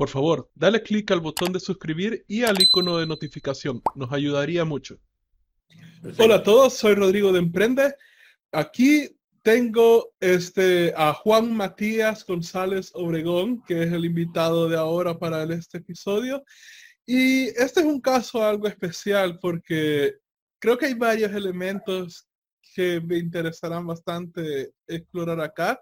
[0.00, 3.82] Por favor, dale clic al botón de suscribir y al icono de notificación.
[3.94, 4.98] Nos ayudaría mucho.
[6.16, 7.94] Hola a todos, soy Rodrigo de Emprende.
[8.50, 9.10] Aquí
[9.42, 15.76] tengo este, a Juan Matías González Obregón, que es el invitado de ahora para este
[15.76, 16.44] episodio.
[17.04, 20.14] Y este es un caso algo especial porque
[20.58, 22.26] creo que hay varios elementos
[22.74, 25.78] que me interesarán bastante explorar acá.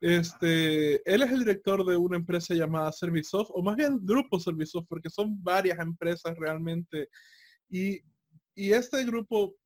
[0.00, 4.86] Este, él es el director de una empresa llamada Servisoft, o más bien Grupo Servisoft,
[4.88, 7.08] porque son varias empresas realmente.
[7.68, 8.00] Y,
[8.54, 9.56] y este grupo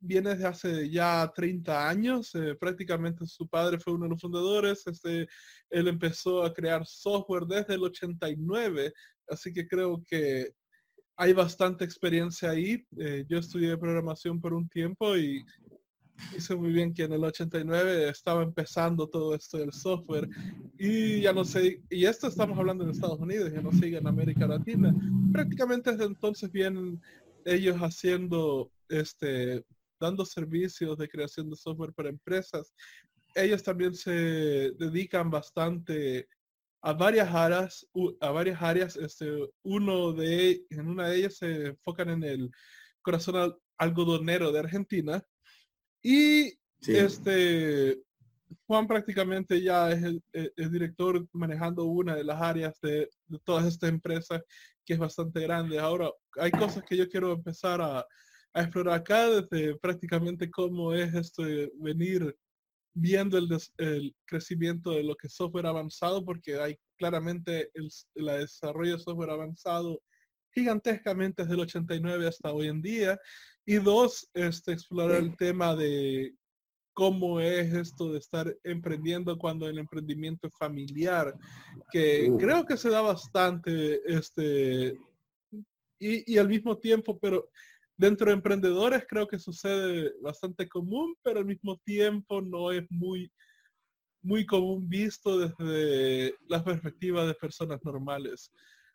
[0.00, 2.34] viene desde hace ya 30 años.
[2.34, 4.86] Eh, prácticamente su padre fue uno de los fundadores.
[4.86, 5.28] Este,
[5.68, 8.92] él empezó a crear software desde el 89,
[9.28, 10.52] así que creo que
[11.16, 12.84] hay bastante experiencia ahí.
[12.98, 15.44] Eh, yo estudié programación por un tiempo y
[16.36, 20.28] hice muy bien que en el 89 estaba empezando todo esto del software
[20.78, 24.06] y ya no sé, y esto estamos hablando en Estados Unidos, ya no sigue en
[24.06, 24.94] América Latina.
[25.32, 27.00] Prácticamente desde entonces vienen
[27.44, 29.64] ellos haciendo este
[30.00, 32.72] dando servicios de creación de software para empresas.
[33.34, 36.26] Ellos también se dedican bastante
[36.82, 37.86] a varias áreas,
[38.20, 38.96] a varias áreas.
[38.96, 39.30] Este,
[39.62, 42.50] uno de, en una de ellas se enfocan en el
[43.02, 45.22] corazón algodonero de Argentina.
[46.02, 46.52] Y
[46.86, 48.00] este
[48.66, 50.22] Juan prácticamente ya es el,
[50.70, 54.42] director manejando una de las áreas de, de todas estas empresas
[54.84, 55.78] que es bastante grande.
[55.78, 58.06] Ahora, hay cosas que yo quiero empezar a,
[58.52, 62.36] a explorar acá desde prácticamente cómo es esto de venir
[62.94, 63.48] viendo el,
[63.78, 69.30] el, crecimiento de lo que es software avanzado, porque hay claramente el, desarrollo de software
[69.30, 70.02] avanzado
[70.52, 73.18] gigantescamente desde el 89 hasta hoy en día.
[73.64, 76.34] Y dos, este, explorar el tema de
[76.92, 81.34] cómo es esto de estar emprendiendo cuando el emprendimiento es familiar,
[81.90, 84.98] que creo que se da bastante, este,
[85.98, 87.48] y, y al mismo tiempo, pero
[87.96, 93.30] dentro de emprendedores creo que sucede bastante común, pero al mismo tiempo no es muy,
[94.22, 98.50] muy común visto desde la perspectiva de personas normales.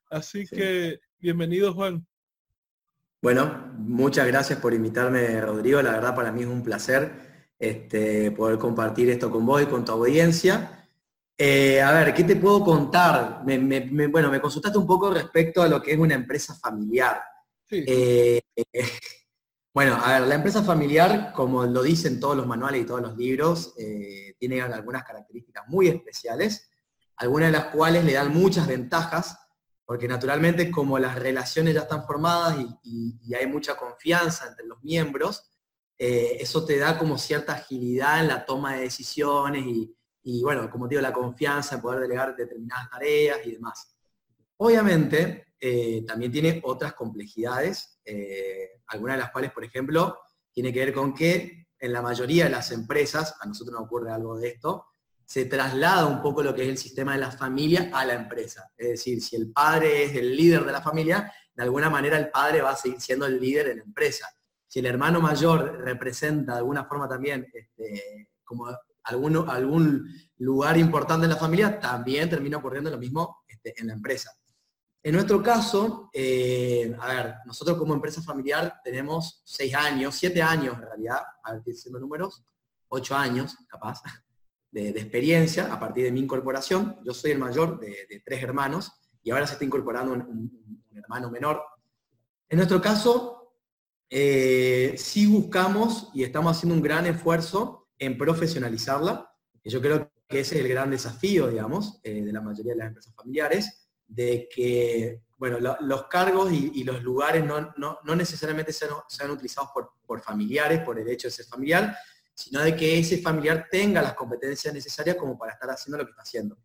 [0.10, 2.06] Así que bienvenido Juan.
[3.22, 5.82] Bueno, muchas gracias por invitarme, Rodrigo.
[5.82, 9.84] La verdad para mí es un placer este, poder compartir esto con vos y con
[9.84, 10.88] tu audiencia.
[11.38, 13.42] Eh, a ver, ¿qué te puedo contar?
[13.44, 17.22] bueno, me consultaste un poco respecto a lo que es una empresa familiar.
[17.70, 18.42] Eh,
[19.74, 23.18] bueno, a ver, la empresa familiar, como lo dicen todos los manuales y todos los
[23.18, 26.70] libros, eh, tiene algunas características muy especiales,
[27.18, 29.45] algunas de las cuales le dan muchas ventajas,
[29.86, 35.52] porque naturalmente como las relaciones ya están formadas y, hay mucha confianza entre los miembros,
[35.98, 39.64] eh, eso te da como cierta agilidad en la toma de decisiones
[40.24, 43.96] y, bueno, como digo, la confianza en poder delegar determinadas tareas y demás.
[44.58, 50.18] Obviamente, eh, también tiene otras complejidades, eh, algunas de las cuales, por ejemplo,
[50.52, 54.12] tiene que ver con que en la mayoría de las empresas, a nosotros nos ocurre
[54.12, 54.88] algo de esto,
[55.26, 58.72] se traslada un poco lo que es el sistema de la familia a la empresa.
[58.78, 62.30] Es decir, si el padre es el líder de la familia, de alguna manera el
[62.30, 64.28] padre va a seguir siendo el líder en la empresa.
[64.68, 68.68] Si el hermano mayor representa de alguna forma también este, como
[69.04, 73.94] algún, algún lugar importante en la familia, también termina ocurriendo lo mismo este, en la
[73.94, 74.32] empresa.
[75.02, 80.76] En nuestro caso, eh, a ver, nosotros como empresa familiar tenemos seis años, siete años
[80.76, 82.44] en realidad, a ver, diciendo números,
[82.88, 84.02] ocho años capaz,
[84.84, 86.98] de, experiencia a partir de mi incorporación.
[87.04, 88.92] Yo soy el mayor de, tres hermanos
[89.24, 91.62] y ahora se está incorporando un, hermano menor.
[92.50, 93.54] En nuestro caso,
[94.10, 99.32] eh, sí buscamos y estamos haciendo un gran esfuerzo en profesionalizarla.
[99.64, 102.80] Y yo creo que ese es el gran desafío, digamos, eh, de la mayoría de
[102.80, 109.70] las empresas familiares de que bueno, los cargos y, los lugares no, necesariamente sean, utilizados
[110.06, 111.96] por, familiares, por el hecho de ser familiar,
[112.36, 116.12] sino de que ese familiar tenga las competencias necesarias como para estar haciendo lo que
[116.12, 116.58] está haciendo.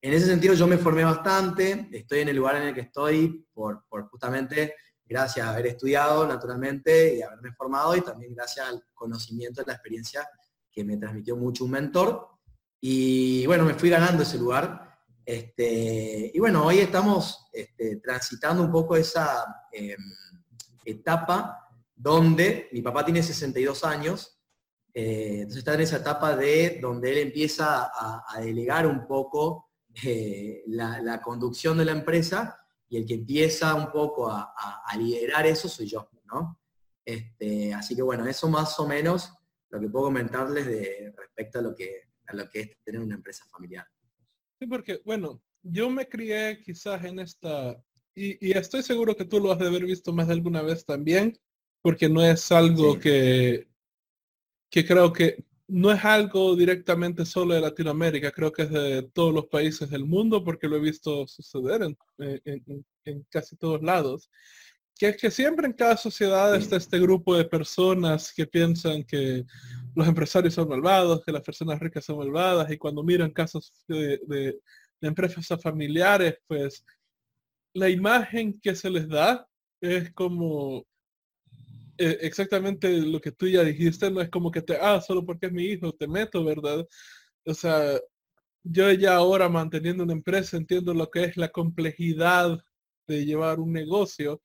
[0.00, 3.44] En ese sentido yo me formé bastante, estoy en el lugar en el que estoy
[3.52, 4.74] por, justamente
[5.04, 9.72] gracias a haber estudiado naturalmente y haberme formado y también gracias al conocimiento y la
[9.72, 10.28] experiencia
[10.70, 12.28] que me transmitió mucho un mentor.
[12.80, 14.86] Y bueno, me fui ganando ese lugar
[15.26, 19.98] este, y bueno, hoy estamos este, transitando un poco esa em,
[20.84, 24.35] etapa donde mi papá tiene 62 años,
[24.98, 29.68] eh, entonces está en esa etapa de donde él empieza a, delegar un poco
[30.02, 32.58] eh, la, conducción de la empresa
[32.88, 34.54] y el que empieza un poco a,
[34.96, 36.58] liderar eso soy yo, ¿no?
[37.04, 39.34] Este, así que bueno, eso más o menos
[39.68, 43.16] lo que puedo comentarles de respecto a lo que, a lo que es tener una
[43.16, 43.86] empresa familiar.
[44.58, 47.78] Sí, porque, bueno, yo me crié quizás en esta,
[48.14, 51.38] y, estoy seguro que tú lo has de haber visto más de alguna vez también,
[51.82, 53.68] porque no es algo que,
[54.70, 59.34] que creo que no es algo directamente solo de Latinoamérica, creo que es de todos
[59.34, 64.30] los países del mundo, porque lo he visto suceder en, casi todos lados.
[64.98, 69.44] Que es que siempre en cada sociedad está este grupo de personas que piensan que
[69.94, 74.58] los empresarios son malvados, que las personas ricas son malvadas, y cuando miran casos de
[75.00, 76.84] de empresas familiares, pues
[77.74, 79.46] la imagen que se les da
[79.80, 80.86] es como
[81.98, 85.46] eh, exactamente lo que tú ya dijiste, no es como que te, ah, solo porque
[85.46, 86.86] es mi hijo, te meto, ¿verdad?
[87.44, 87.98] O sea,
[88.62, 92.58] yo ya ahora manteniendo una empresa entiendo lo que es la complejidad
[93.06, 94.42] de llevar un negocio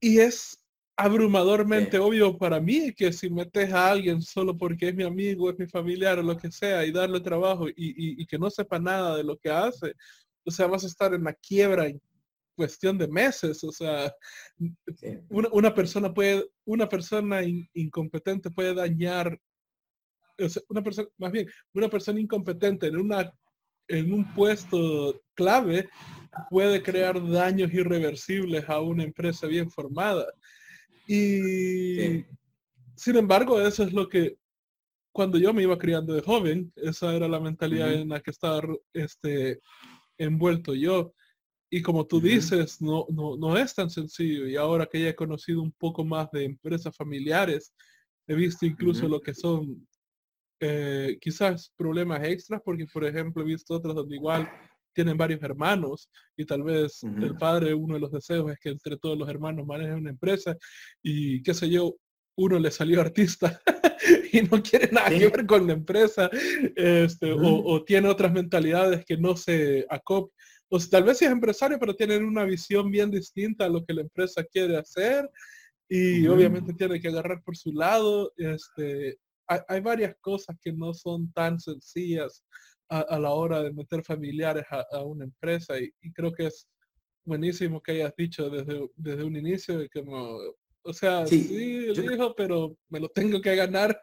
[0.00, 0.56] y es
[0.96, 5.58] abrumadormente obvio para mí que si metes a alguien solo porque es mi amigo, es
[5.58, 9.24] mi familiar o lo que sea y darle trabajo y, que no sepa nada de
[9.24, 9.94] lo que hace,
[10.44, 12.00] o sea, vas a estar en la quiebra en
[12.60, 13.64] cuestión de meses.
[13.64, 14.12] O sea,
[15.30, 17.40] una, persona puede, una persona
[17.72, 19.40] incompetente puede dañar,
[20.68, 23.32] una persona, más bien, una persona incompetente en una
[23.88, 25.88] en un puesto clave
[26.48, 30.26] puede crear daños irreversibles a una empresa bien formada.
[31.08, 32.24] Y
[32.94, 34.36] sin embargo, eso es lo que
[35.12, 38.62] cuando yo me iba criando de joven, esa era la mentalidad en la que estaba
[38.92, 39.60] este,
[40.20, 41.14] envuelto yo.
[41.70, 44.46] Y como tú dices, no, no, no es tan sencillo.
[44.48, 47.72] Y ahora que ya he conocido un poco más de empresas familiares,
[48.26, 49.86] he visto incluso lo que son
[50.60, 54.50] eh, quizás problemas extras, porque por ejemplo he visto otras donde igual
[54.92, 58.96] tienen varios hermanos y tal vez el padre, uno de los deseos es que entre
[58.96, 60.56] todos los hermanos manejen una empresa
[61.02, 61.96] y qué sé yo,
[62.36, 63.60] uno le salió artista
[64.32, 66.28] y no quiere nada que ver con la empresa
[66.76, 70.32] este, o, tiene otras mentalidades que no se acop
[70.70, 74.02] o tal vez es empresario pero tienen una visión bien distinta a lo que la
[74.02, 75.28] empresa quiere hacer
[75.88, 79.18] y obviamente tiene que agarrar por su lado este
[79.48, 82.44] hay, hay varias cosas que no son tan sencillas
[82.90, 86.66] a, la hora de meter familiares a, una empresa y, creo que es
[87.24, 90.38] buenísimo que hayas dicho desde, desde un inicio que como,
[90.82, 94.02] o sea, sí, el hijo, pero me lo tengo que ganar.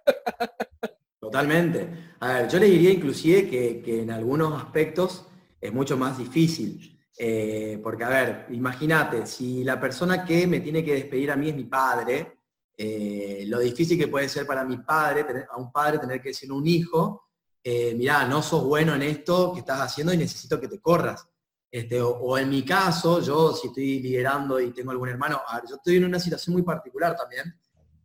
[1.20, 1.88] Totalmente.
[2.20, 5.28] A ver, yo le diría inclusive que, en algunos aspectos
[5.60, 6.98] es mucho más difícil.
[7.18, 11.50] Eh, porque, a ver, imagínate, si la persona que me tiene que despedir a mí
[11.50, 12.38] es mi padre,
[12.78, 16.30] eh, lo difícil que puede ser para mi padre, tener, a un padre tener que
[16.30, 17.30] decir un hijo,
[17.64, 21.28] eh, mirá, no sos bueno en esto que estás haciendo y necesito que te corras.
[21.70, 25.98] Este, o, en mi caso, yo si estoy liderando y tengo algún hermano, yo estoy
[25.98, 27.60] en una situación muy particular también,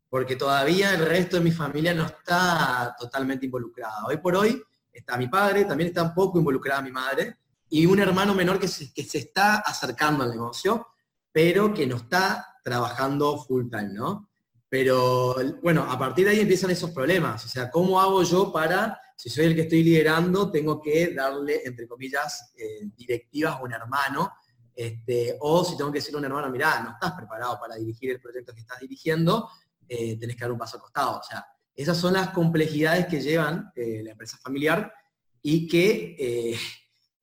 [0.08, 4.04] porque todavía el resto de mi familia no está totalmente involucrada.
[4.06, 4.60] Hoy por hoy
[4.92, 7.36] está mi padre, también está un poco involucrada mi madre,
[7.72, 10.88] y un hermano menor que se, que se está acercando al negocio,
[11.32, 14.28] pero que no está trabajando full time, ¿no?
[14.68, 17.46] Pero bueno, a partir de ahí empiezan esos problemas.
[17.46, 21.62] O sea, ¿cómo hago yo para si soy el que estoy liderando, tengo que darle,
[21.64, 24.32] entre comillas, eh, directivas a un hermano,
[24.74, 28.10] este, o si tengo que decirle a un hermano, mirá, no estás preparado para dirigir
[28.10, 29.48] el proyecto que estás dirigiendo,
[29.88, 31.20] eh, tenés que dar un paso al costado.
[31.20, 34.92] O sea, esas son las complejidades que llevan eh, la empresa familiar
[35.40, 36.58] y que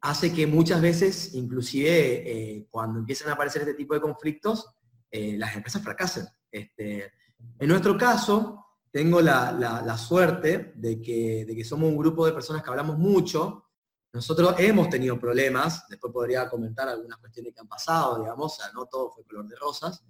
[0.01, 4.68] hace que muchas veces, inclusive cuando empiezan a aparecer este tipo de conflictos,
[5.12, 6.25] las empresas fracasen.
[6.51, 7.12] Este,
[7.60, 12.63] en nuestro caso, tengo la, suerte de que, de que, somos un grupo de personas
[12.63, 13.65] que hablamos mucho.
[14.12, 19.12] Nosotros hemos tenido problemas, después podría comentar algunas cuestiones que han pasado, digamos, no todo
[19.12, 20.03] fue color de rosas,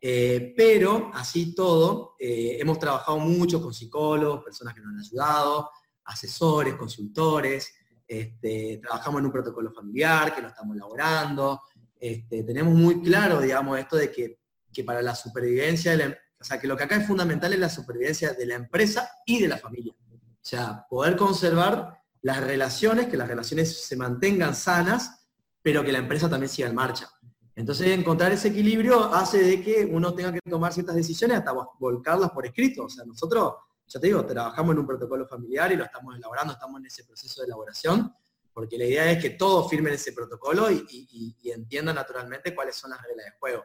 [0.00, 5.70] eh, pero así todo, eh, hemos trabajado mucho con psicólogos, personas que nos han ayudado,
[6.04, 7.72] asesores, consultores,
[8.06, 11.62] este, trabajamos en un protocolo familiar que lo estamos elaborando,
[11.98, 14.38] este, tenemos muy claro, digamos, esto de que,
[14.72, 17.58] que para la supervivencia de la, o sea, que lo que acá es fundamental es
[17.58, 19.94] la supervivencia de la empresa y de la familia.
[20.12, 25.26] O sea, poder conservar las relaciones, que las relaciones se mantengan sanas,
[25.62, 27.08] pero que la empresa también siga en marcha.
[27.56, 32.30] Entonces, encontrar ese equilibrio hace de que uno tenga que tomar ciertas decisiones hasta volcarlas
[32.30, 32.84] por escrito.
[32.84, 33.54] O sea, nosotros,
[33.86, 37.04] ya te digo, trabajamos en un protocolo familiar y lo estamos elaborando, estamos en ese
[37.04, 38.12] proceso de elaboración,
[38.52, 43.02] porque la idea es que todos firmen ese protocolo y, entiendan naturalmente cuáles son las
[43.02, 43.64] reglas de juego.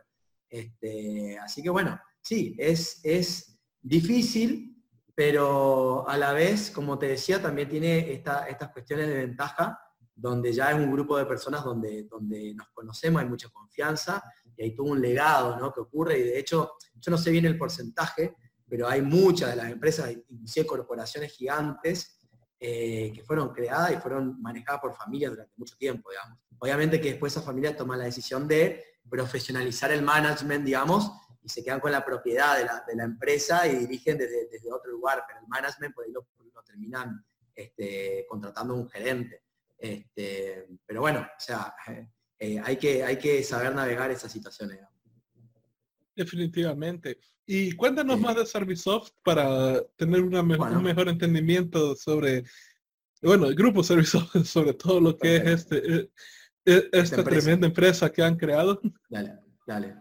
[0.50, 4.76] Este, así que bueno, sí, es, es difícil,
[5.16, 9.80] pero a la vez, como te decía, también tiene estas cuestiones de ventaja,
[10.16, 14.22] donde ya es un grupo de personas donde, donde nos conocemos, hay mucha confianza
[14.56, 15.72] y hay todo un legado ¿no?
[15.72, 16.20] que ocurre.
[16.20, 18.36] Y de hecho, yo no sé bien el porcentaje,
[18.70, 22.20] pero hay muchas de las empresas, inclusive corporaciones gigantes,
[22.60, 26.38] eh, que fueron creadas y fueron manejadas por familias durante mucho tiempo, digamos.
[26.60, 31.12] Obviamente que después esas familias toman la decisión de profesionalizar el management, digamos,
[31.42, 35.40] y se quedan con la propiedad de la, empresa y dirigen desde, otro lugar, pero
[35.40, 36.28] el management por ahí lo,
[36.66, 39.44] terminan este, contratando un gerente.
[39.78, 41.74] Este, pero bueno, o sea,
[42.38, 44.80] eh, hay, que, hay que saber navegar esas situaciones.
[46.20, 47.18] Definitivamente.
[47.46, 52.44] Y cuéntanos más de Servisoft para tener una un mejor entendimiento sobre,
[53.22, 56.12] bueno, el grupo Servisoft, sobre todo lo que es este, eh,
[56.66, 58.82] eh, esta, tremenda empresa que han creado.
[59.10, 59.96] Dale, dale.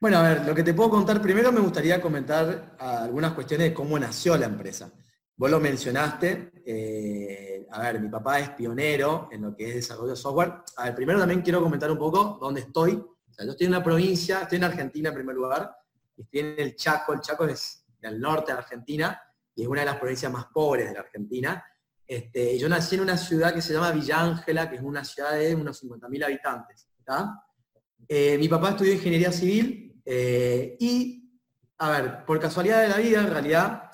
[0.00, 3.74] Bueno, a ver, lo que te puedo contar, primero me gustaría comentar algunas cuestiones de
[3.74, 4.90] cómo nació la empresa.
[5.36, 10.12] Vos lo mencionaste, eh, a ver, mi papá es pionero en lo que es desarrollo
[10.12, 10.54] de software.
[10.78, 13.04] A ver, primero también quiero comentar un poco dónde estoy
[13.38, 15.74] yo estoy en una provincia, estoy en Argentina en primer lugar,
[16.16, 19.20] estoy en el Chaco, el Chaco es del norte de Argentina
[19.54, 21.64] y es una de las provincias más pobres de la Argentina.
[22.06, 25.32] Este, yo nací en una ciudad que se llama Villa Ángela, que es una ciudad
[25.32, 26.88] de unos 50.000 habitantes.
[28.08, 31.40] Eh, mi papá estudió ingeniería civil eh, y,
[31.78, 33.90] a ver, por casualidad de la vida, en realidad,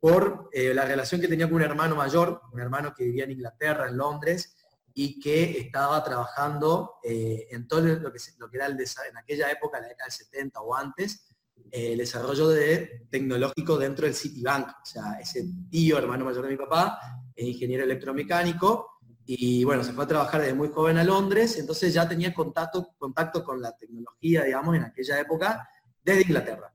[0.00, 3.32] por eh, la relación que tenía con un hermano mayor, un hermano que vivía en
[3.32, 4.56] Inglaterra, en Londres,
[5.00, 9.48] y que estaba trabajando eh, en todo lo que, lo que era el en aquella
[9.48, 11.24] época, la década del 70 o antes,
[11.70, 14.66] eh, el desarrollo de, tecnológico dentro del Citibank.
[14.66, 16.98] O sea, ese tío, hermano mayor de mi papá,
[17.32, 21.94] es ingeniero electromecánico y bueno, se fue a trabajar desde muy joven a Londres, entonces
[21.94, 25.68] ya tenía contacto, contacto con la tecnología, digamos, en aquella época,
[26.02, 26.74] desde Inglaterra.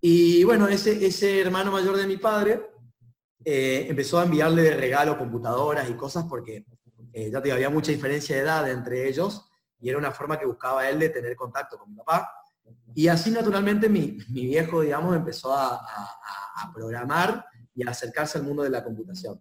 [0.00, 2.68] Y bueno, ese, ese hermano mayor de mi padre
[3.44, 6.64] eh, empezó a enviarle de regalo computadoras y cosas porque
[7.16, 9.48] eh, ya te había mucha diferencia de edad entre ellos
[9.80, 12.28] y era una forma que buscaba él de tener contacto con mi papá.
[12.92, 15.80] Y así naturalmente mi, viejo, digamos, empezó a,
[16.74, 19.40] programar y a acercarse al mundo de la computación.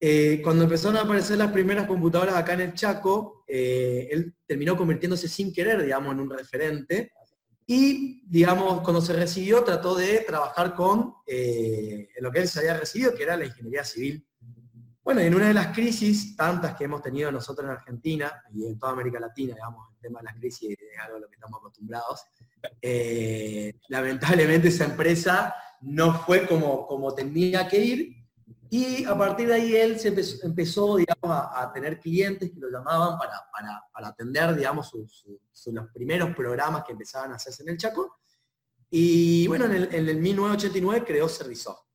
[0.00, 4.74] Eh, cuando empezaron a aparecer las primeras computadoras acá en el Chaco, eh, él terminó
[4.74, 7.12] convirtiéndose sin querer, digamos, en un referente.
[7.66, 11.14] Y, digamos, cuando se recibió, trató de trabajar con
[12.20, 14.25] lo que él se había recibido, que era la ingeniería civil
[15.06, 18.76] bueno, en una de las crisis tantas que hemos tenido nosotros en Argentina y en
[18.76, 21.60] toda América Latina, digamos, el tema de las crisis es algo a lo que estamos
[21.60, 22.24] acostumbrados,
[22.82, 28.16] eh, lamentablemente esa empresa no fue como, como tenía que ir
[28.68, 30.08] y a partir de ahí él se
[30.42, 33.44] empezó, a, tener clientes que lo llamaban para,
[33.92, 38.18] para, atender, digamos, los primeros programas que empezaban a hacerse en el Chaco.
[38.90, 41.86] Y bueno, en el, en el 1989 creó Servisoft.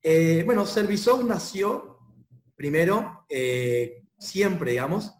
[0.00, 1.97] Eh, bueno, Servisoft nació
[2.58, 5.14] Primero, eh, siempre, digamos,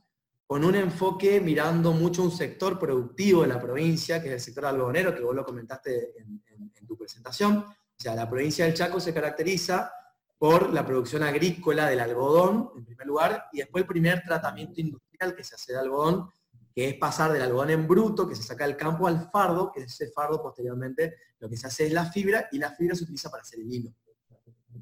[0.44, 4.66] con un enfoque mirando mucho un sector productivo de la provincia, que es el sector
[4.66, 6.42] algodonero, que vos lo comentaste en,
[6.84, 7.58] tu presentación.
[7.58, 9.92] O sea, la provincia del Chaco se caracteriza
[10.36, 15.36] por la producción agrícola del algodón, en primer lugar, y después el primer tratamiento industrial
[15.36, 16.28] que se hace de algodón,
[16.74, 19.82] que es pasar del algodón en bruto, que se saca del campo, al fardo, que
[19.82, 23.30] ese fardo posteriormente lo que se hace es la fibra, y la fibra se utiliza
[23.30, 23.94] para hacer el hilo.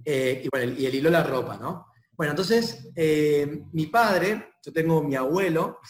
[0.02, 1.88] Eh, y, bueno, y el hilo la ropa, ¿no?
[2.16, 5.80] Bueno, entonces, eh, mi padre, yo tengo mi abuelo,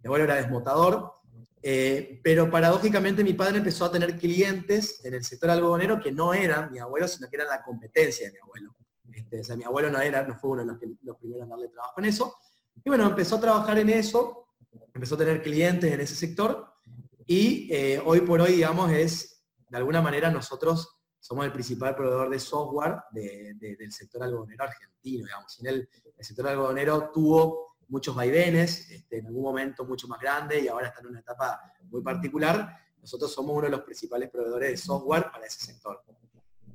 [0.00, 1.12] mi abuelo era desmotador,
[1.62, 6.34] eh, pero paradójicamente mi padre empezó a tener clientes en el sector algodonero que no
[6.34, 8.74] eran mi abuelo, sino que eran la competencia de mi abuelo.
[9.12, 11.68] Este, o sea, mi abuelo no, era, no fue uno de los, primeros en darle
[11.68, 12.34] trabajo en eso.
[12.84, 14.48] Y bueno, empezó a trabajar en eso,
[14.92, 16.66] empezó a tener clientes en ese sector
[17.26, 20.95] y eh, hoy por hoy, digamos, es, de alguna manera nosotros
[21.26, 25.52] somos el principal proveedor de software del sector algodonero argentino, digamos.
[25.52, 25.88] Sin el,
[26.20, 31.00] sector algodonero tuvo muchos vaivenes, este, en algún momento mucho más grande y ahora está
[31.00, 32.78] en una etapa muy particular.
[33.00, 36.00] Nosotros somos uno de los principales proveedores de software para ese sector.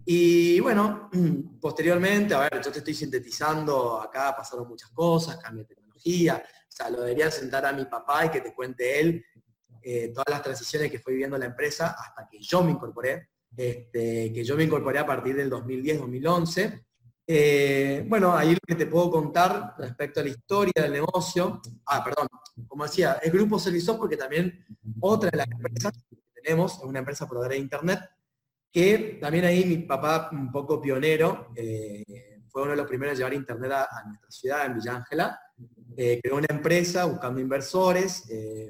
[0.04, 1.10] Y bueno,
[1.62, 6.72] posteriormente, a ver, yo te estoy sintetizando, acá pasaron muchas cosas, cambio de tecnología, o
[6.72, 9.24] sea, lo debería sentar a mi papá y que te cuente él
[9.82, 13.30] eh, todas las transiciones que fue viviendo la empresa hasta que yo me incorporé.
[13.56, 16.84] Este, que yo me incorporé a partir del 2010-2011.
[17.28, 22.04] Eh, bueno, ahí lo que te puedo contar respecto a la historia del negocio, ah,
[22.04, 22.28] perdón,
[22.68, 24.66] como decía, es Grupo Servicios porque también
[25.00, 28.00] otra de las empresas que tenemos es una empresa proveedora de Internet,
[28.72, 32.04] que también ahí mi papá, un poco pionero, eh,
[32.50, 35.40] fue uno de los primeros en llevar Internet a, nuestra ciudad, en Villa Ángela.
[35.96, 38.24] Eh, creó una empresa buscando inversores,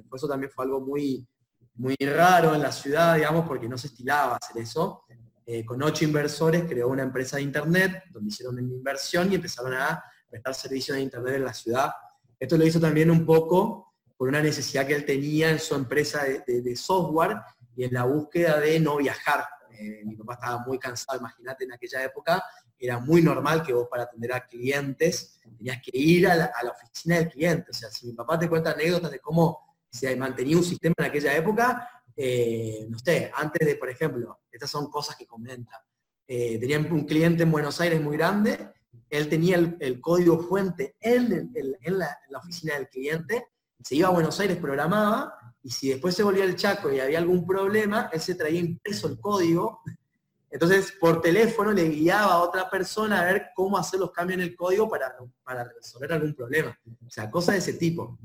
[0.07, 1.25] por eso también fue algo muy,
[1.75, 5.05] muy raro en la ciudad, digamos, porque no se estilaba hacer eso.
[5.45, 9.73] Eh, con ocho inversores creó una empresa de Internet, donde hicieron una inversión y empezaron
[9.73, 11.91] a prestar servicios de Internet en la ciudad.
[12.39, 16.23] Esto lo hizo también un poco por una necesidad que él tenía en su empresa
[16.23, 17.37] de, software
[17.75, 19.45] y en la búsqueda de no viajar.
[19.71, 22.43] Eh, mi papá estaba muy cansado, imagínate, en aquella época,
[22.77, 27.17] era muy normal que vos para atender a clientes tenías que ir a la, oficina
[27.17, 27.69] del cliente.
[27.69, 31.05] O sea, si mi papá te cuenta anécdotas de cómo se mantenía un sistema en
[31.05, 35.83] aquella época, eh, no sé, antes de, por ejemplo, estas son cosas que comenta,
[36.27, 38.69] eh, tenían un cliente en Buenos Aires muy grande,
[39.09, 41.51] él tenía el, código fuente en,
[41.83, 43.47] la, oficina del cliente,
[43.83, 47.19] se iba a Buenos Aires, programaba, y si después se volvía el Chaco y había
[47.19, 49.81] algún problema, él se traía impreso el código
[50.51, 54.43] entonces, por teléfono le guiaba a otra persona a ver cómo hacer los cambios en
[54.43, 56.77] el código para, para resolver algún problema.
[57.07, 58.19] O sea, cosas de ese tipo.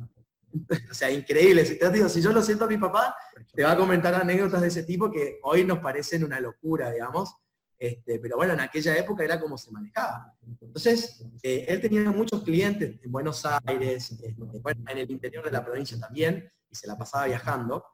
[0.90, 1.64] o sea, increíble.
[1.64, 3.14] Si, te digo, si yo lo siento a mi papá,
[3.54, 7.34] te va a comentar anécdotas de ese tipo que hoy nos parecen una locura, digamos.
[7.78, 10.34] Este, pero bueno, en aquella época era como se manejaba.
[10.60, 15.64] Entonces, eh, él tenía muchos clientes en Buenos Aires, este, en el interior de la
[15.64, 17.84] provincia también, y se la pasaba viajando.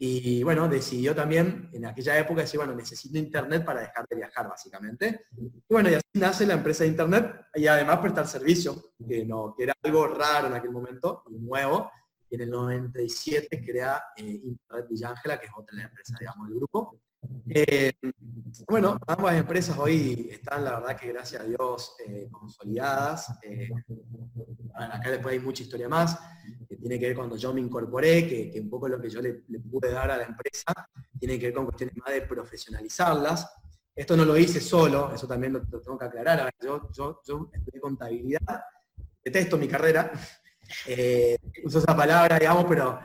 [0.00, 4.48] Y bueno, decidió también en aquella época decir, bueno, necesito internet para dejar de viajar,
[4.48, 5.26] básicamente.
[5.36, 9.54] Y bueno, y así nace la empresa de internet y además prestar servicio, que, no,
[9.56, 11.92] que era algo raro en aquel momento, nuevo.
[12.30, 17.00] Y en el 97 crea eh, Internet Villangela, que es otra empresa, digamos, del grupo.
[17.48, 17.92] Eh,
[18.68, 23.38] bueno, ambas empresas hoy están, la verdad que gracias a Dios, eh, consolidadas.
[23.42, 23.70] Eh,
[24.74, 26.18] acá después hay mucha historia más,
[26.68, 29.42] que tiene que ver cuando yo me incorporé, que, un poco lo que yo le,
[29.70, 30.72] pude dar a la empresa,
[31.18, 33.50] tiene que ver con cuestiones más de profesionalizarlas.
[33.94, 36.50] Esto no lo hice solo, eso también lo, tengo que aclarar.
[36.60, 38.62] yo, yo, yo estudié contabilidad,
[39.24, 40.12] detesto mi carrera,
[41.64, 43.00] uso esa palabra, digamos, pero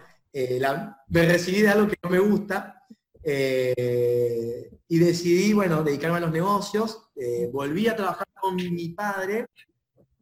[1.09, 2.83] me recibí de algo que no me gusta,
[3.23, 7.09] eh, y decidí, bueno, dedicarme a los negocios.
[7.15, 9.47] Eh, volví a trabajar con mi padre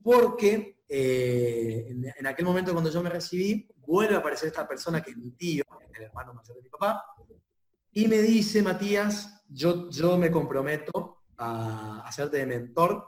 [0.03, 5.11] porque eh, en, aquel momento cuando yo me recibí, vuelve a aparecer esta persona que
[5.11, 7.03] es mi tío, el hermano mayor de mi papá,
[7.91, 13.07] y me dice, Matías, yo, yo me comprometo a hacerte de mentor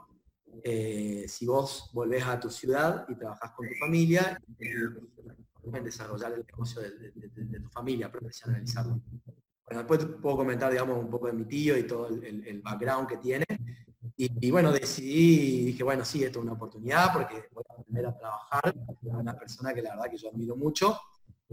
[0.64, 6.80] si vos volvés a tu ciudad y trabajás con tu familia en desarrollar el negocio
[6.80, 9.00] de, de tu familia, profesionalizarlo.
[9.66, 13.16] Bueno, después puedo comentar, digamos, un poco de mi tío y todo el, background que
[13.16, 13.46] tiene.
[14.16, 18.16] Y, bueno, decidí, dije, bueno, sí, esto es una oportunidad porque voy a aprender a
[18.16, 20.98] trabajar con una persona que la verdad que yo admiro mucho.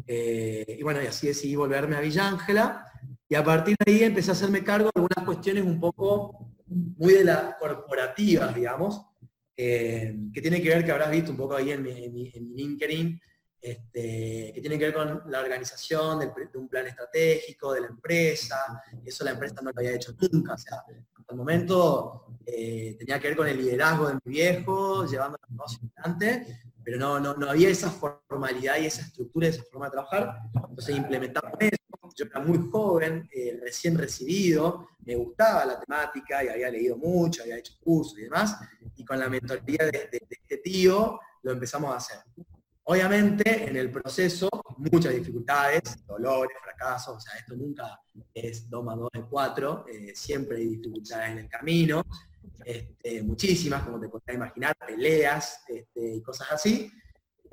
[0.06, 2.86] Eh, y bueno, y así decidí volverme a Villa Ángela.
[3.28, 7.14] Y a partir de ahí empecé a hacerme cargo de algunas cuestiones un poco muy
[7.14, 9.02] de las corporativas, digamos,
[9.56, 13.22] eh, que tiene que ver, que habrás visto un poco ahí en mi, en LinkedIn,
[13.62, 18.82] este, que tiene que ver con la organización de un plan estratégico de la empresa.
[19.06, 20.54] Eso la empresa no lo había hecho nunca.
[20.54, 25.06] O sea, hasta el momento eh, tenía que ver con el liderazgo de mi viejo,
[25.06, 29.64] llevando el negocio adelante, pero no, no, no, había esa formalidad y esa estructura, esa
[29.72, 30.40] forma de trabajar.
[30.56, 31.78] Entonces implementaba eso.
[32.16, 37.44] Yo era muy joven, eh, recién recibido, me gustaba la temática y había leído mucho,
[37.44, 38.58] había hecho cursos y demás,
[38.96, 42.18] y con la mentoría de este tío lo empezamos a hacer.
[42.84, 48.00] Obviamente, en el proceso, muchas dificultades, dolores, fracasos, o sea, esto nunca
[48.34, 52.04] es 2 más 2 es 4, eh, siempre hay dificultades en el camino,
[52.66, 56.92] este, muchísimas, como te podrás imaginar, peleas este, y cosas así.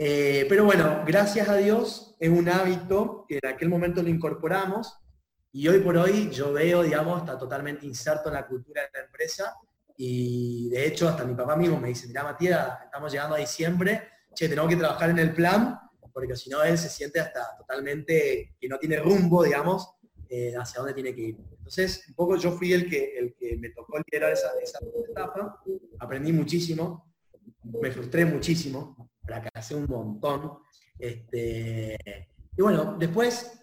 [0.01, 4.97] Eh, pero bueno, gracias a Dios es un hábito que en aquel momento lo incorporamos
[5.51, 9.05] y hoy por hoy yo veo, digamos, está totalmente inserto en la cultura de la
[9.05, 9.57] empresa
[9.97, 14.03] y de hecho hasta mi papá mismo me dice, mira Matías, estamos llegando a diciembre,
[14.33, 15.77] che, tenemos que trabajar en el plan,
[16.13, 19.97] porque si no él se siente hasta totalmente que no tiene rumbo, digamos,
[20.29, 21.37] eh, hacia dónde tiene que ir.
[21.51, 24.79] Entonces, un poco yo fui el que, el que me tocó liderar esa, esa
[25.11, 25.61] etapa,
[25.99, 27.13] aprendí muchísimo,
[27.65, 28.97] me frustré muchísimo,
[29.29, 30.59] fracasé un montón.
[30.99, 31.97] Este,
[32.57, 33.61] y bueno, después,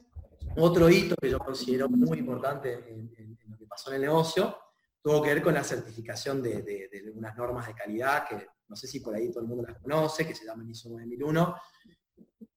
[0.58, 4.58] otro hito que yo considero muy importante en, lo que pasó en el negocio,
[5.01, 8.88] tuvo que ver con la certificación de, de unas normas de calidad que no sé
[8.88, 11.56] si por ahí todo el mundo las conoce, que se llama ISO 9001,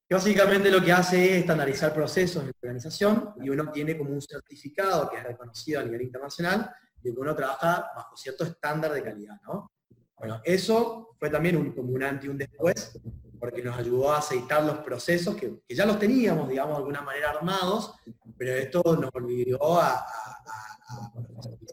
[0.09, 4.11] que básicamente lo que hace es estandarizar procesos en la organización y uno tiene como
[4.11, 8.93] un certificado que es reconocido a nivel internacional de que uno trabaja bajo cierto estándar
[8.93, 9.71] de calidad, ¿no?
[10.19, 12.99] Bueno, eso fue también un, como un antes y un después,
[13.39, 17.31] porque nos ayudó a aceitar los procesos que, ya los teníamos, digamos, de alguna manera
[17.31, 17.95] armados,
[18.37, 20.05] pero esto nos obligó a,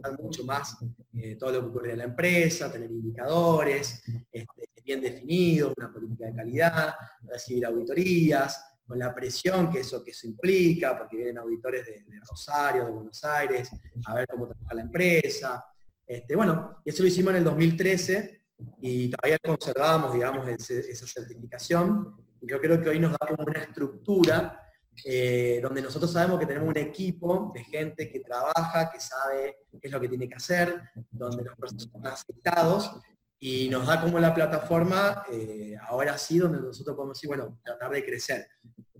[0.03, 0.77] a, mucho más
[1.13, 6.27] eh, todo lo que ocurre en la empresa, tener indicadores este, bien definidos, una política
[6.27, 11.85] de calidad, recibir auditorías, con la presión que eso, que eso implica, porque vienen auditores
[11.85, 13.69] de, Rosario, de Buenos Aires,
[14.05, 15.65] a ver cómo trabaja la empresa.
[16.07, 18.41] Este, bueno, eso lo hicimos en el 2013
[18.81, 22.15] y todavía conservamos, digamos, esa certificación.
[22.41, 24.61] Yo creo que hoy nos da como una estructura
[25.03, 29.87] eh, donde nosotros sabemos que tenemos un equipo de gente que trabaja, que sabe qué
[29.87, 32.91] es lo que tiene que hacer, donde los procesos son aceptados
[33.39, 37.91] y nos da como la plataforma, eh, ahora sí, donde nosotros podemos decir, bueno, tratar
[37.91, 38.47] de crecer.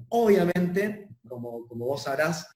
[0.10, 2.48] Obviamente, como, como vos sabrás,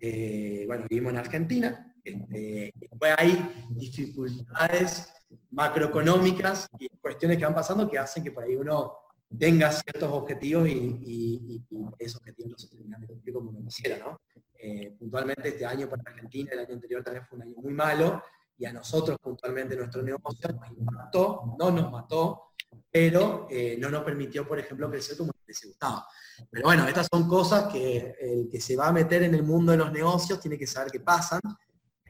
[0.00, 2.72] eh, bueno, vivimos en Argentina, este,
[3.18, 5.12] hay dificultades
[5.50, 8.94] macroeconómicas y cuestiones que van pasando que hacen que por ahí uno
[9.38, 11.62] tenga ciertos objetivos y,
[11.98, 14.20] esos objetivos no se terminan de cumplir como uno quisiera, ¿no?
[14.58, 18.22] Eh, puntualmente este año para Argentina, el año anterior también fue un año muy malo,
[18.58, 22.52] y a nosotros puntualmente nuestro negocio nos impactó, no nos mató,
[22.90, 26.06] pero eh, no nos permitió, por ejemplo, crecer como les gustaba.
[26.50, 29.72] Pero bueno, estas son cosas que el que se va a meter en el mundo
[29.72, 31.40] de los negocios tiene que saber qué pasan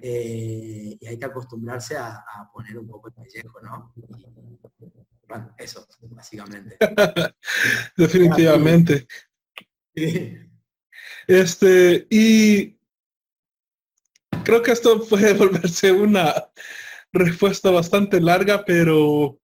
[0.05, 3.95] eh, y hay que acostumbrarse a, poner un poco el pellejo, ¿no?
[5.29, 6.77] bueno, eso, básicamente.
[7.97, 9.07] Definitivamente.
[11.29, 12.77] Este, y
[14.45, 16.35] creo que esto puede volverse una
[17.13, 19.39] respuesta bastante larga, pero...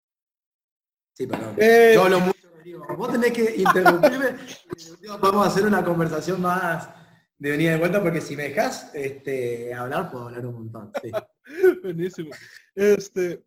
[1.14, 1.54] Sí, perdón.
[1.56, 2.48] Eh, Yo hablo mucho,
[2.96, 4.36] Vos tenés que interrumpirme.
[5.20, 6.97] Vamos a hacer una conversación más
[7.38, 10.92] de venida de vuelta, porque si me dejas este, hablar, puedo hablar un montón.
[11.82, 12.30] Buenísimo.
[12.74, 13.44] Este,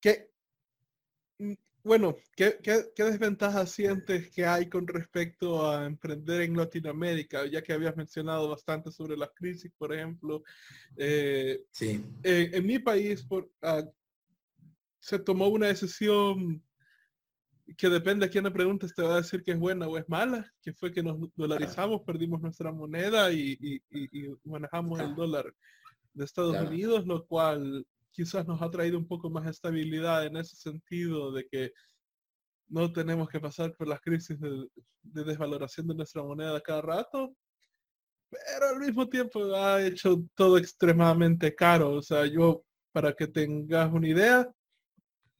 [0.00, 0.30] ¿qué,
[1.82, 2.58] bueno, ¿qué,
[2.96, 7.46] desventajas sientes que hay con respecto a emprender en Latinoamérica?
[7.46, 10.42] Ya que habías mencionado bastante sobre la crisis, por ejemplo.
[10.96, 12.04] Eh, sí.
[12.22, 13.84] en mi país por, ah,
[15.00, 16.62] se tomó una decisión
[17.76, 20.08] que depende a quién le preguntes, te va a decir que es buena o es
[20.08, 23.82] mala, que fue que nos dolarizamos, perdimos nuestra moneda y,
[24.44, 25.52] manejamos el dólar
[26.12, 30.56] de Estados Unidos, lo cual quizás nos ha traído un poco más estabilidad en ese
[30.56, 31.72] sentido de que
[32.68, 34.68] no tenemos que pasar por las crisis de,
[35.02, 37.34] desvaloración de nuestra moneda cada rato,
[38.30, 41.92] pero al mismo tiempo ha hecho todo extremadamente caro.
[41.92, 44.50] O sea, yo, para que tengas una idea,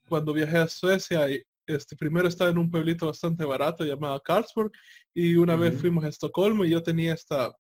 [0.08, 1.26] cuando viajé a Suecia,
[1.68, 4.72] este, primero estaba en un pueblito bastante barato llamado Karlsborg
[5.14, 7.54] y una vez fuimos a Estocolmo y yo tenía esta,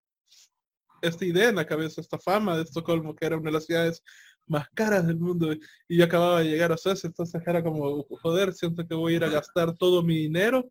[1.02, 4.02] esta idea en la cabeza, esta fama de Estocolmo, que era una de las ciudades
[4.46, 5.52] más caras del mundo
[5.88, 9.16] y yo acababa de llegar a Suecia, entonces era como, joder, siento que voy a
[9.16, 10.70] ir a gastar todo mi dinero,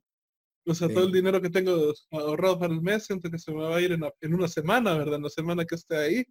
[0.66, 3.62] o sea, todo el dinero que tengo ahorrado para el mes, siento que se me
[3.62, 5.16] va a ir en, una semana, ¿verdad?
[5.16, 6.26] En la semana que esté ahí.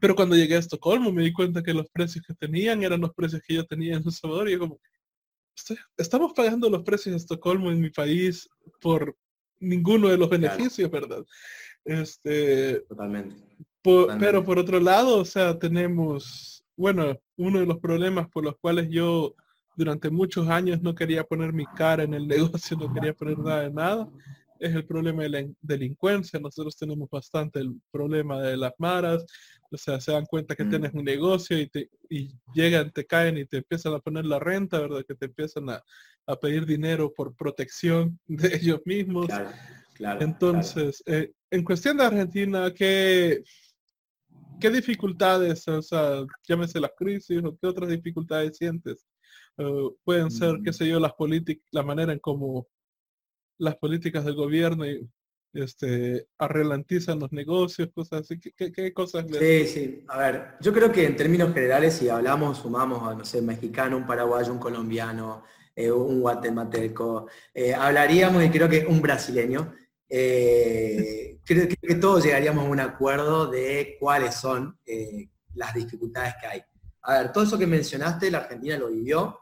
[0.00, 3.12] Pero cuando llegué a Estocolmo me di cuenta que los precios que tenían eran los
[3.12, 4.80] precios que yo tenía en El Salvador y yo como,
[5.96, 8.48] estamos pagando los precios de Estocolmo en mi país
[8.80, 9.16] por
[9.58, 11.24] ninguno de los beneficios, ¿verdad?
[11.84, 13.36] Este, Totalmente.
[13.82, 18.88] Pero por otro lado, o sea, tenemos, bueno, uno de los problemas por los cuales
[18.90, 19.34] yo
[19.74, 23.62] durante muchos años no quería poner mi cara en el negocio, no quería poner nada
[23.62, 24.08] de nada,
[24.58, 26.38] es el problema de la delincuencia.
[26.38, 29.24] Nosotros tenemos bastante el problema de las maras,
[29.72, 30.70] o sea, se dan cuenta que mm.
[30.70, 34.38] tienes un negocio y, te, y llegan, te caen y te empiezan a poner la
[34.38, 35.04] renta, ¿verdad?
[35.06, 35.82] Que te empiezan a,
[36.26, 39.28] a pedir dinero por protección de ellos mismos.
[39.94, 43.42] Claro, Entonces, eh, en cuestión de Argentina, ¿qué,
[44.58, 49.06] ¿qué dificultades, o sea, llámese las crisis o qué otras dificultades sientes?
[49.58, 50.74] Uh, pueden ser, qué mm.
[50.74, 52.66] sé yo, las políticas, la manera en cómo
[53.58, 55.06] las políticas del gobierno y,
[55.52, 58.38] este, arrelantizan los negocios, cosas así.
[58.38, 59.26] ¿Qué, qué, cosas?
[59.38, 60.04] Sí, sí.
[60.08, 63.96] A ver, yo creo que en términos generales, si hablamos, sumamos a, no sé, mexicano,
[63.96, 65.42] un paraguayo, un colombiano,
[65.74, 69.74] eh, un guatemalteco, eh, hablaríamos, y creo que un brasileño,
[70.08, 74.78] eh, creo, que todos llegaríamos a un acuerdo de cuáles son
[75.54, 76.62] las dificultades que hay.
[77.02, 79.38] A ver, todo eso que mencionaste, la Argentina lo vivió.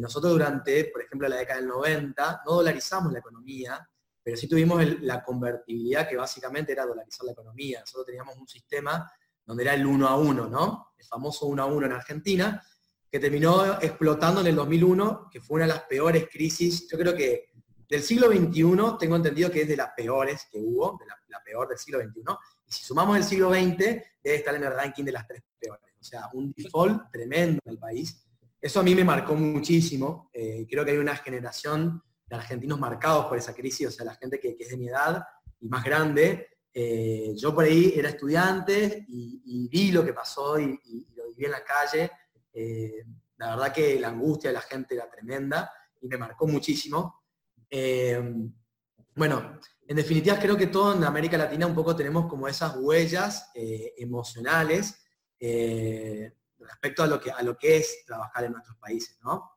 [0.00, 3.88] Nosotros durante, por ejemplo, la década del 90, no dolarizamos la economía,
[4.24, 7.80] pero sí tuvimos la convertibilidad que básicamente era dolarizar la economía.
[7.80, 9.08] Nosotros teníamos un sistema
[9.44, 10.94] donde era el uno a uno, ¿no?
[10.96, 12.64] El famoso uno a uno en Argentina,
[13.10, 16.88] que terminó explotando en el 2001, que fue una de las peores crisis.
[16.90, 17.50] Yo creo que
[17.86, 21.78] del siglo XXI, tengo entendido que es de las peores que hubo, la, peor del
[21.78, 22.22] siglo XXI,
[22.66, 25.84] y si sumamos el siglo XX, debe estar en el ranking de las tres peores.
[26.00, 28.26] O sea, un default tremendo en el país.
[28.58, 30.30] Eso a mí me marcó muchísimo.
[30.32, 32.02] Eh, creo que hay una generación
[32.34, 35.24] argentinos marcados por esa crisis, o sea, la gente que, es de mi edad
[35.60, 36.48] y más grande.
[36.72, 40.78] Eh, yo por ahí era estudiante y, vi lo que pasó y,
[41.14, 42.10] lo viví en la calle.
[42.52, 43.04] Eh,
[43.36, 45.70] la verdad que la angustia de la gente era tremenda
[46.00, 47.22] y me marcó muchísimo.
[47.70, 48.20] Eh,
[49.14, 53.50] bueno, en definitiva creo que todo en América Latina un poco tenemos como esas huellas
[53.96, 55.00] emocionales
[56.58, 59.53] respecto a lo, que, a lo que es trabajar en nuestros países, ¿no?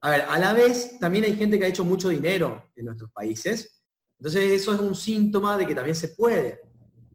[0.00, 3.10] A ver, a la vez también hay gente que ha hecho mucho dinero en nuestros
[3.10, 3.82] países
[4.18, 6.60] Entonces eso es un síntoma de que también se puede.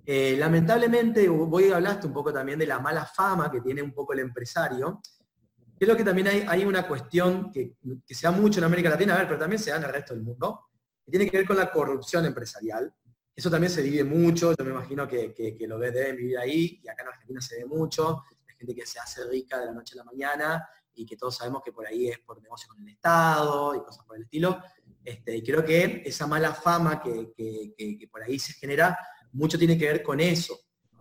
[0.05, 4.13] Eh, lamentablemente, voy hablaste un poco también de la mala fama que tiene un poco
[4.13, 5.01] el empresario.
[5.79, 7.75] Creo que también hay, una cuestión que,
[8.07, 10.13] se da mucho en América Latina, a ver, pero también se da en el resto
[10.13, 10.67] del mundo,
[11.03, 12.93] que tiene que ver con la corrupción empresarial.
[13.35, 16.87] Eso también se vive mucho, yo me imagino que, que, lo deben vivir ahí, y
[16.87, 19.95] acá en Argentina se ve mucho, la gente que se hace rica de la noche
[19.95, 22.89] a la mañana, y que todos sabemos que por ahí es por negocio con el
[22.89, 24.61] Estado y cosas por el estilo.
[25.03, 28.97] Este, y creo que esa mala fama que, por ahí se genera,
[29.33, 30.57] mucho tiene que ver con eso.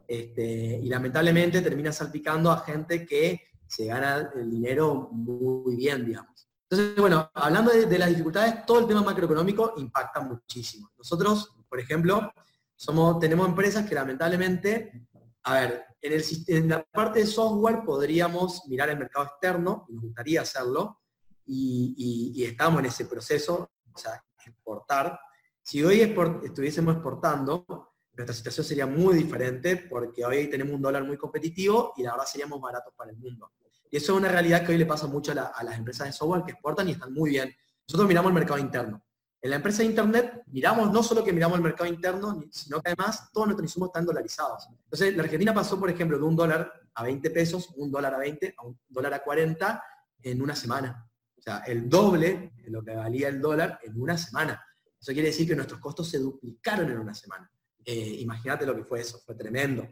[0.06, 6.48] Este, y lamentablemente termina salpicando a gente que se gana el dinero muy bien, digamos.
[6.68, 10.90] Entonces, bueno, hablando de, las dificultades, todo el tema macroeconómico impacta muchísimo.
[10.96, 12.32] Nosotros, por ejemplo,
[12.74, 15.06] somos, tenemos empresas que lamentablemente,
[15.44, 21.00] a ver, en, la parte de software podríamos mirar el mercado externo, nos gustaría hacerlo,
[21.44, 25.18] y, estamos en ese proceso, o sea, exportar.
[25.62, 31.16] Si hoy estuviésemos exportando, nuestra situación sería muy diferente porque hoy tenemos un dólar muy
[31.16, 33.52] competitivo y la verdad seríamos baratos para el mundo.
[33.90, 36.44] Y eso es una realidad que hoy le pasa mucho a, las empresas de software
[36.44, 37.54] que exportan y están muy bien.
[37.88, 39.04] Nosotros miramos el mercado interno.
[39.42, 42.90] En la empresa de Internet miramos no solo que miramos el mercado interno, sino que
[42.90, 44.68] además todos nuestros insumos están dolarizados.
[44.84, 48.18] Entonces, la Argentina pasó, por ejemplo, de un dólar a 20 pesos, un dólar a
[48.18, 49.82] 20, a un dólar a 40
[50.22, 51.10] en una semana.
[51.36, 54.64] O sea, el doble de lo que valía el dólar en una semana.
[55.00, 57.50] Eso quiere decir que nuestros costos se duplicaron en una semana.
[57.84, 59.88] Eh, imagínate lo que fue eso, fue tremendo.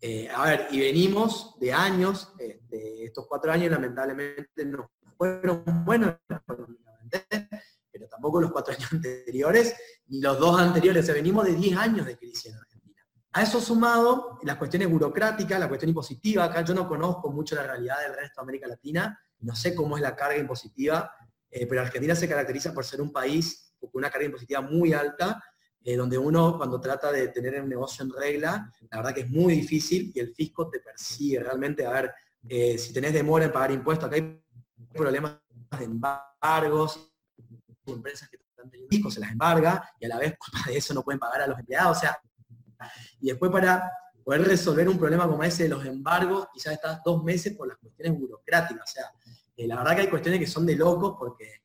[0.00, 6.14] Eh, a ver, y venimos de años, este, estos cuatro años lamentablemente no fueron buenos
[8.24, 9.74] tampoco los cuatro años anteriores,
[10.06, 13.02] ni los dos anteriores, o venimos de 10 años de crisis en Argentina.
[13.32, 17.64] A eso sumado las cuestiones burocráticas, la cuestión impositiva, acá yo no conozco mucho la
[17.64, 21.10] realidad del resto de América Latina, no sé cómo es la carga impositiva,
[21.50, 25.42] eh, pero Argentina se caracteriza por ser un país con una carga impositiva muy alta,
[25.82, 29.28] eh, donde uno cuando trata de tener un negocio en regla, la verdad que es
[29.28, 31.84] muy difícil y el fisco te persigue realmente.
[31.84, 32.14] A ver,
[32.48, 34.42] eh, si tenés demora en pagar impuestos, acá hay
[34.94, 35.36] problemas
[35.78, 37.13] de embargos,
[37.92, 40.94] empresas que están teniendo fisco se las embarga y a la vez culpa de eso
[40.94, 41.96] no pueden pagar a los empleados.
[41.96, 42.18] O sea,
[43.20, 43.90] y después para
[44.22, 47.76] poder resolver un problema como ese de los embargos, quizás estás dos meses por las
[47.78, 48.90] cuestiones burocráticas.
[48.90, 49.12] O sea,
[49.56, 51.64] eh, la verdad que hay cuestiones que son de locos porque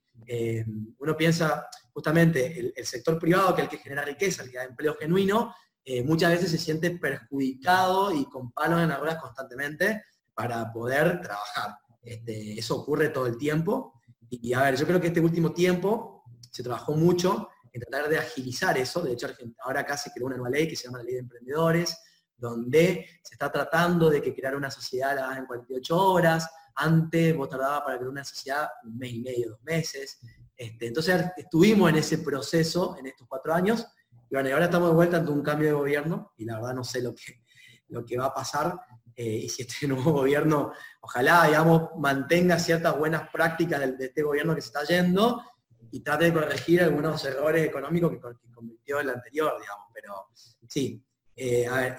[1.00, 4.64] uno piensa, justamente el, sector privado, que es el que genera riqueza, el que da
[4.64, 10.04] empleo genuino, eh, muchas veces se siente perjudicado y con palos en las ruedas constantemente
[10.34, 11.78] para poder trabajar.
[12.02, 13.99] Este, eso ocurre todo el tiempo.
[14.30, 18.18] Y, a ver, yo creo que este último tiempo se trabajó mucho en tratar de
[18.18, 19.02] agilizar eso.
[19.02, 19.28] De hecho,
[19.63, 21.98] ahora acá se creó una nueva ley que se llama la Ley de Emprendedores,
[22.38, 26.50] donde se está tratando de que crear una sociedad la en 48 horas.
[26.76, 30.20] Antes vos tardaba para crear una sociedad un mes y medio, dos meses.
[30.56, 33.88] Este, entonces estuvimos en ese proceso en estos cuatro años
[34.30, 36.84] y bueno, ahora estamos de vuelta ante un cambio de gobierno y la verdad no
[36.84, 37.42] sé lo que,
[37.88, 38.78] lo que va a pasar
[39.20, 44.56] eh, y si este nuevo gobierno, ojalá, digamos, mantenga ciertas buenas prácticas de, este gobierno
[44.56, 45.44] que se está yendo
[45.92, 48.20] y trate de corregir algunos errores económicos que,
[48.54, 50.30] cometió el anterior, digamos, pero
[50.70, 51.04] sí,
[51.36, 51.98] eh, a ver,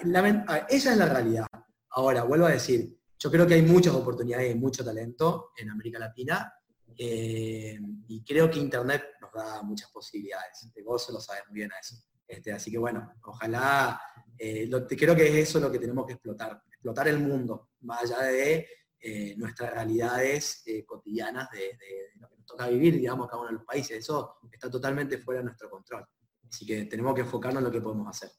[0.69, 1.45] esa es la realidad.
[1.91, 5.99] Ahora, vuelvo a decir, yo creo que hay muchas oportunidades y mucho talento en América
[5.99, 6.51] Latina
[6.97, 10.71] eh, y creo que Internet nos da muchas posibilidades.
[10.83, 11.95] Vos se lo sabes muy bien a eso.
[12.27, 14.01] Este, así que bueno, ojalá,
[14.39, 18.23] eh, creo que es eso lo que tenemos que explotar, explotar el mundo, más allá
[18.23, 18.67] de
[18.99, 21.77] eh, nuestras realidades cotidianas de,
[22.19, 23.99] lo que nos toca vivir, digamos, cada uno de los países.
[23.99, 26.05] Eso está totalmente fuera de nuestro control.
[26.49, 28.31] Así que tenemos que enfocarnos en lo que podemos hacer.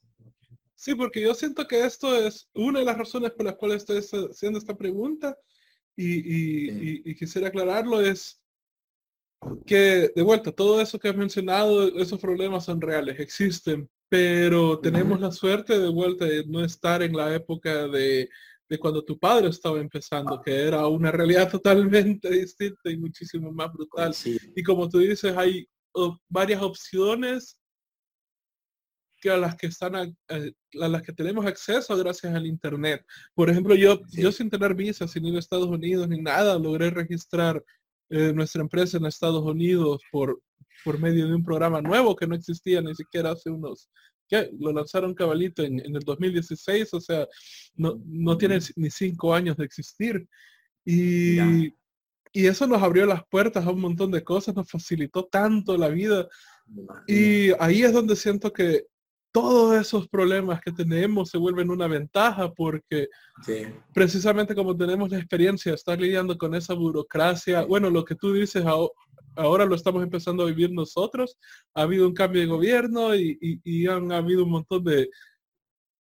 [0.74, 4.28] Sí, porque yo siento que esto es una de las razones por las cuales estoy
[4.31, 5.38] haciendo esta pregunta
[5.94, 8.42] y, y quisiera aclararlo, es
[9.66, 15.18] que de vuelta, todo eso que has mencionado, esos problemas son reales, existen, pero tenemos
[15.22, 18.29] la suerte de vuelta de no estar en la época de,
[18.79, 24.14] cuando tu padre estaba empezando, que era una realidad totalmente distinta y muchísimo más brutal.
[24.55, 25.66] Y como tú dices, hay
[26.29, 27.59] varias opciones
[29.18, 30.07] que a las que están a,
[30.72, 33.03] las que tenemos acceso gracias al internet.
[33.35, 36.90] Por ejemplo, yo, yo sin tener visa, sin ir a Estados Unidos ni nada, logré
[36.90, 37.64] registrar
[38.12, 40.42] eh, nuestra empresa en Estados Unidos por,
[40.85, 43.88] por medio de un programa nuevo que no existía ni siquiera hace unos,
[44.29, 47.27] que lo lanzaron cabalito en, el 2016, o sea,
[47.75, 50.29] no, no tiene ni cinco años de existir.
[50.85, 51.38] Y,
[52.35, 55.88] y eso nos abrió las puertas a un montón de cosas, nos facilitó tanto la
[55.88, 56.29] vida.
[57.07, 58.87] Y ahí es donde siento que
[59.33, 63.09] todos esos problemas que tenemos se vuelven una ventaja porque
[63.95, 68.33] precisamente como tenemos la experiencia de estar lidiando con esa burocracia, bueno, lo que tú
[68.35, 68.64] dices
[69.37, 71.38] ahora lo estamos empezando a vivir nosotros.
[71.75, 75.09] Ha habido un cambio de gobierno y, han habido un montón de,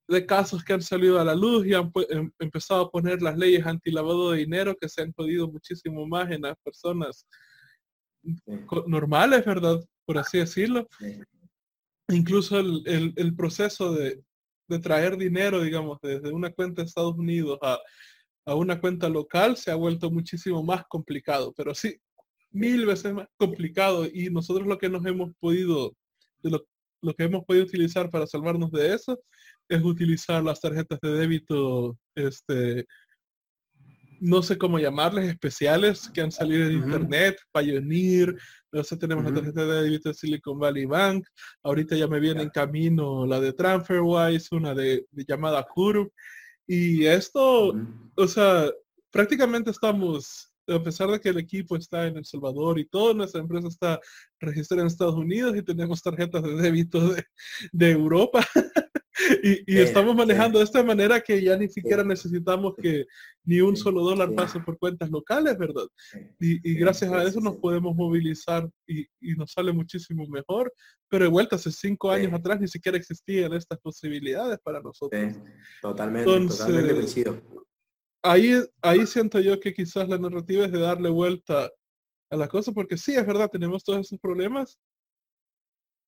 [0.09, 3.37] de, casos que han salido a la luz y han em, empezado a poner las
[3.37, 7.25] leyes antilavado de dinero que se han podido muchísimo más en las personas
[8.87, 9.79] normales, ¿verdad?
[10.05, 10.87] Por así decirlo.
[12.11, 14.21] Incluso el, el, proceso de,
[14.67, 17.79] de, traer dinero, digamos, desde una cuenta de Estados Unidos a,
[18.45, 21.95] a una cuenta local se ha vuelto muchísimo más complicado, pero sí,
[22.51, 25.95] mil veces más complicado y nosotros lo que nos hemos podido,
[26.43, 26.65] lo,
[27.01, 29.19] lo que hemos podido utilizar para salvarnos de eso
[29.69, 32.85] es utilizar las tarjetas de débito, este,
[34.21, 38.37] no sé cómo llamarles, especiales que han salido en internet, Pioneer,
[38.71, 41.25] no sé, tenemos la tarjeta de débito de Silicon Valley Bank,
[41.63, 46.11] ahorita ya me viene en camino la de TransferWise, una de, llamada Curve,
[46.67, 47.75] y esto,
[48.15, 48.69] o sea,
[49.09, 53.41] prácticamente estamos a pesar de que el equipo está en El Salvador y toda nuestra
[53.41, 53.99] empresa está
[54.39, 57.15] registrada en Estados Unidos y tenemos tarjetas de débito
[57.71, 58.45] de, Europa.
[59.67, 63.05] y, estamos manejando de esta manera que ya ni siquiera necesitamos que
[63.43, 65.85] ni un solo dólar pase por cuentas locales, ¿verdad?
[66.39, 70.73] Y, gracias a eso nos podemos movilizar y, nos sale muchísimo mejor.
[71.09, 75.35] Pero de vuelta, hace cinco años atrás ni siquiera existían estas posibilidades para nosotros.
[75.81, 77.61] totalmente, totalmente
[78.23, 81.69] ahí, ahí siento yo que quizás la narrativa es de darle vuelta
[82.29, 84.79] a la cosa, porque sí, es verdad, tenemos todos esos problemas,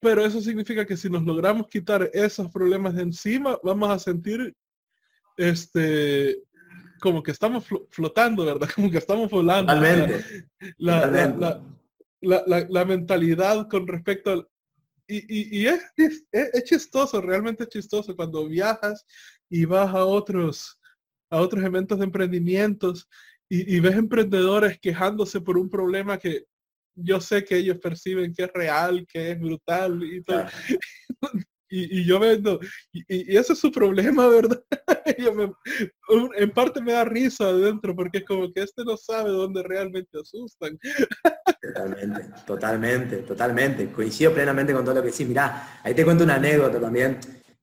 [0.03, 4.53] pero eso significa que si nos logramos quitar esos problemas de encima, vamos a sentir
[5.37, 6.37] este
[6.99, 8.69] como que estamos flotando, ¿verdad?
[8.75, 9.73] Como que estamos volando.
[10.77, 11.61] La,
[12.21, 14.47] La, mentalidad con respecto al...
[15.05, 19.05] Y, y, es, es, es, chistoso, realmente chistoso cuando viajas
[19.49, 20.79] y vas a otros
[21.29, 23.09] a otros eventos de emprendimientos
[23.49, 26.45] y, ves emprendedores quejándose por un problema que
[26.95, 30.45] yo sé que ellos perciben que es real, que es brutal y todo.
[31.75, 32.59] Y, yo vendo,
[32.91, 34.63] y, ese es su problema, ¿verdad?
[36.37, 40.19] en parte me da risa adentro porque es como que este no sabe dónde realmente
[40.19, 40.77] asustan.
[41.59, 43.91] Totalmente, totalmente, totalmente.
[43.91, 45.25] Coincido plenamente con todo lo que sí.
[45.25, 47.17] Mirá, ahí te cuento una anécdota también.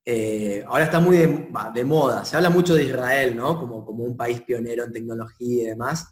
[0.04, 3.56] Eh, ahora está muy de, moda, se habla mucho de Israel, ¿no?
[3.60, 6.08] Como, como un país pionero en tecnología y demás.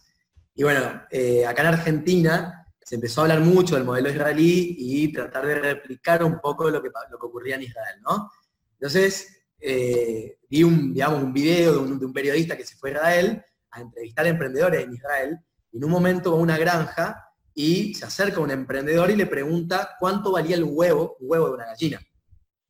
[0.55, 2.58] Y bueno, eh, acá en Argentina
[2.89, 6.83] se empezó a hablar mucho del modelo israelí y tratar de replicar un poco lo
[6.83, 8.33] que, lo que ocurría en Israel, ¿no?
[8.73, 13.45] Entonces, eh, vi un, digamos, un video de un, periodista que se fue a Israel
[13.73, 15.39] a entrevistar emprendedores en Israel,
[15.71, 19.27] y en un momento va a una granja y se acerca un emprendedor y le
[19.27, 22.01] pregunta cuánto valía el huevo, huevo de una gallina.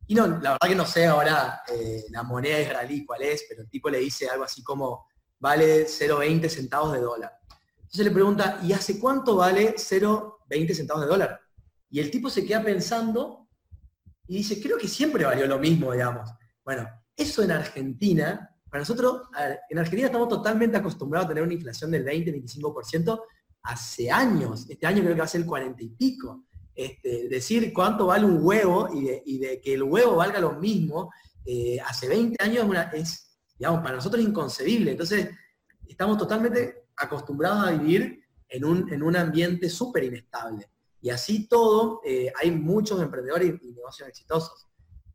[0.09, 3.63] Y no, la verdad que no sé ahora eh, la moneda israelí cuál es, pero
[3.63, 5.07] el tipo le dice algo así como,
[5.39, 7.38] vale 0,20 centavos de dólar.
[7.89, 11.41] Entonces le pregunta, ¿y hace cuánto vale 0,20 centavos de dólar?
[11.89, 13.49] Y el tipo se queda pensando
[14.27, 16.31] y dice, creo que siempre valió lo mismo, digamos.
[16.63, 19.23] Bueno, eso en Argentina, para nosotros,
[19.71, 23.23] en Argentina estamos totalmente acostumbrados a tener una inflación del 20-25%
[23.63, 24.67] hace años.
[24.69, 26.45] Este año creo que va a ser el 40 y pico.
[26.75, 31.11] Este, decir cuánto vale un huevo y de, que el huevo valga lo mismo,
[31.47, 34.91] eh, hace 20 años es, digamos, para nosotros inconcebible.
[34.91, 35.31] Entonces,
[35.89, 40.71] estamos totalmente acostumbrados a vivir en un, en un ambiente súper inestable.
[41.01, 44.67] Y así todo, eh, hay muchos emprendedores y, negocios exitosos.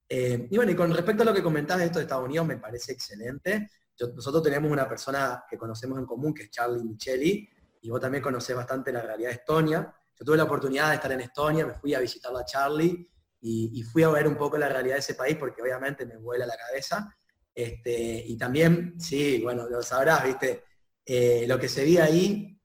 [0.07, 2.47] Eh, y bueno, y con respecto a lo que comentabas de esto de Estados Unidos,
[2.47, 3.69] me parece excelente.
[4.15, 7.49] nosotros tenemos una persona que conocemos en común, que es Charlie Micheli,
[7.81, 9.93] y vos también conocés bastante la realidad de Estonia.
[10.17, 13.09] Yo tuve la oportunidad de estar en Estonia, me fui a visitar a Charlie
[13.41, 16.45] y, fui a ver un poco la realidad de ese país porque obviamente me vuela
[16.45, 17.13] la cabeza.
[17.53, 20.63] Este, y también, sí, bueno, lo sabrás, viste,
[21.05, 22.59] eh, lo que se ve ahí,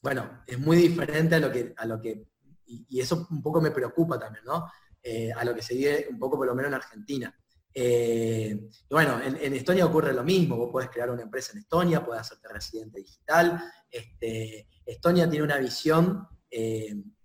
[0.00, 2.26] bueno, es muy diferente a lo que, a lo que
[2.66, 4.66] y, eso un poco me preocupa también, ¿no?
[5.02, 7.36] Eh, a lo que se vive un poco por lo menos en Argentina.
[7.72, 12.22] Eh, bueno, en, Estonia ocurre lo mismo, vos podés crear una empresa en Estonia, podés
[12.22, 13.62] hacerte residente digital.
[13.90, 16.26] Este, Estonia tiene una visión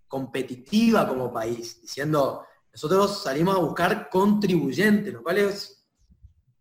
[0.08, 5.75] competitiva como país, diciendo, nosotros salimos a buscar contribuyentes, lo cual es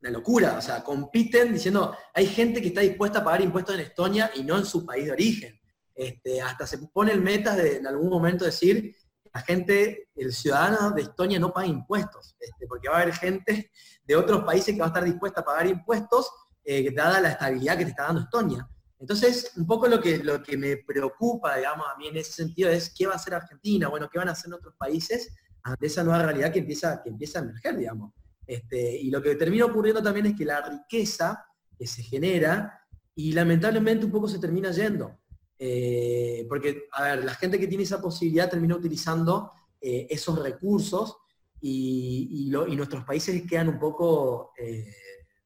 [0.05, 3.81] una locura, o sea, compiten diciendo, hay gente que está dispuesta a pagar impuestos en
[3.81, 5.59] Estonia y no en su país de origen.
[5.95, 8.95] Este, hasta se pone el meta de en algún momento decir,
[9.34, 13.71] la gente, el ciudadano de Estonia no paga impuestos, este, porque va a haber gente
[14.03, 16.30] de otros países que va a estar dispuesta a pagar impuestos,
[16.63, 18.69] eh, dada la estabilidad que te está dando Estonia.
[18.99, 22.69] Entonces, un poco lo que, lo que me preocupa, digamos, a mí en ese sentido
[22.69, 26.03] es qué va a hacer Argentina, bueno, qué van a hacer otros países ante esa
[26.03, 28.13] nueva realidad que empieza, que empieza a emerger, digamos.
[28.47, 31.45] Este, y lo que termina ocurriendo también es que la riqueza
[31.77, 32.85] que se genera
[33.15, 35.19] y lamentablemente un poco se termina yendo.
[35.57, 41.17] Eh, porque, a ver, la gente que tiene esa posibilidad termina utilizando eh, esos recursos
[41.61, 44.93] y, nuestros países quedan un poco, eh,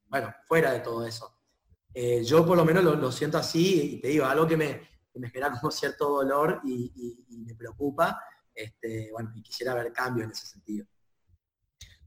[0.07, 1.31] bueno, fuera de todo eso.
[2.23, 4.81] yo por lo menos lo, siento así y te digo, algo que me,
[5.13, 8.19] me genera como cierto dolor y, me preocupa,
[8.53, 10.85] este, bueno, y quisiera ver cambios en ese sentido.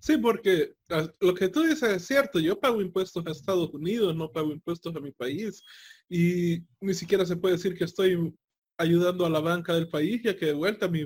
[0.03, 4.17] Sí, porque ah, lo que tú dices es cierto, yo pago impuestos a Estados Unidos,
[4.17, 5.63] no pago impuestos a mi país
[6.09, 8.35] y ni siquiera se puede decir que estoy
[8.79, 11.05] ayudando a la banca del país, ya que de vuelta mi,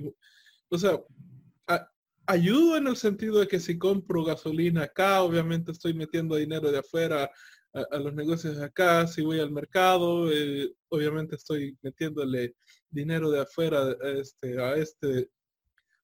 [0.71, 0.99] o sea,
[2.27, 6.79] ayudo en el sentido de que si compro gasolina acá, obviamente estoy metiendo dinero de
[6.79, 7.31] afuera
[7.75, 12.57] a, los negocios de acá, si voy al mercado, eh, obviamente estoy metiéndole
[12.89, 15.29] dinero de afuera este, a este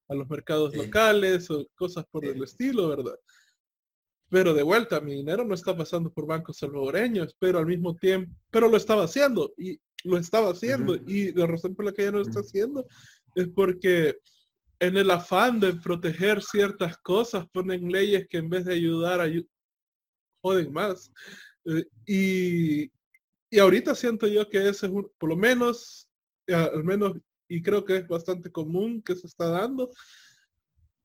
[0.08, 3.18] a los mercados locales o cosas por el estilo, ¿verdad?
[4.28, 8.34] Pero de vuelta, mi dinero no está pasando por bancos salvadoreños, pero al mismo tiempo,
[8.50, 10.94] pero lo estaba haciendo y lo estaba haciendo.
[10.94, 12.86] Y la razón por la que ya no lo está haciendo
[13.34, 14.16] es porque
[14.80, 19.30] en el afán de proteger ciertas cosas ponen leyes que en vez de ayudar, a
[20.42, 21.12] joden más.
[21.66, 22.90] Eh, y,
[23.50, 26.08] y ahorita siento yo que ese es por lo menos,
[26.48, 27.12] al menos
[27.52, 29.90] y creo que es bastante común que se está dando.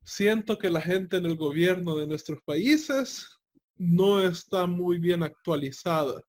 [0.05, 3.27] Siento que la gente en el gobierno de nuestros países
[3.75, 6.21] no está muy bien actualizada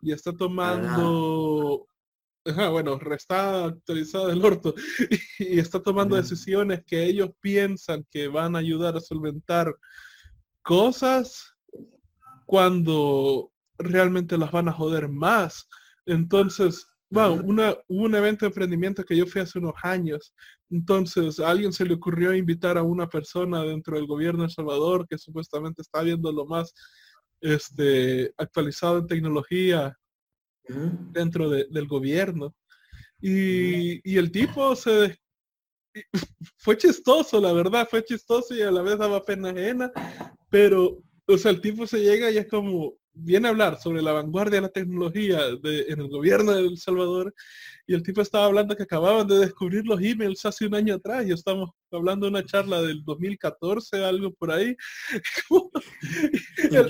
[0.00, 1.86] y está tomando,
[2.44, 4.74] bueno, está actualizada el orto
[5.38, 9.76] y está tomando decisiones que ellos piensan que van a ayudar a solventar
[10.62, 11.52] cosas
[12.46, 15.68] cuando realmente las van a joder más.
[16.06, 20.34] Entonces, Wow, una, un evento de emprendimiento que yo fui hace unos años.
[20.70, 24.50] Entonces, a alguien se le ocurrió invitar a una persona dentro del gobierno de El
[24.50, 26.74] Salvador que supuestamente está viendo lo más
[27.40, 29.96] este, actualizado en tecnología
[30.68, 32.54] dentro del gobierno.
[33.20, 35.16] Y, y, el tipo se...
[36.58, 39.90] Fue chistoso, la verdad, fue chistoso y a la vez daba pena ajena,
[40.50, 44.12] pero, o sea, el tipo se llega y es como, viene a hablar sobre la
[44.12, 47.34] vanguardia de la tecnología en el gobierno de El Salvador
[47.86, 51.24] y el tipo estaba hablando que acababan de descubrir los emails hace un año atrás
[51.26, 54.76] y estamos hablando de una charla del 2014, algo por ahí.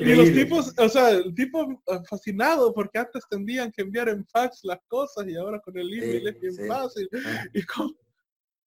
[0.00, 4.60] y los tipos, o sea, el tipo fascinado porque antes tendían que enviar en fax
[4.64, 7.08] las cosas y ahora con el email es bien fácil.
[7.24, 7.44] Ah.
[7.52, 7.94] Y como,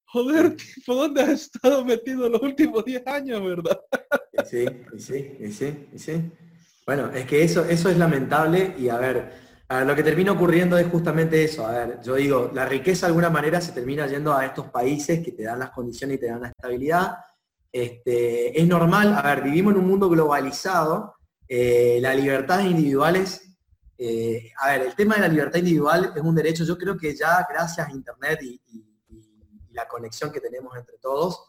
[0.05, 3.81] joder, tipo, ¿dónde has estado metido los últimos 10 años, verdad?
[4.45, 4.65] sí,
[4.97, 6.31] sí, sí, sí.
[6.89, 9.31] Bueno, es que eso, eso es lamentable y a ver,
[9.85, 11.67] lo que termina ocurriendo es justamente eso.
[11.67, 15.23] A ver, yo digo, la riqueza de alguna manera se termina yendo a estos países
[15.23, 17.17] que te dan las condiciones y te dan la estabilidad.
[17.71, 21.13] Este, es normal, a ver, vivimos en un mundo globalizado,
[21.47, 23.55] eh, las libertades individuales,
[23.95, 27.15] eh, a ver, el tema de la libertad individual es un derecho, yo creo que
[27.15, 28.59] ya gracias a Internet y,
[29.73, 31.43] la conexión que tenemos entre todos,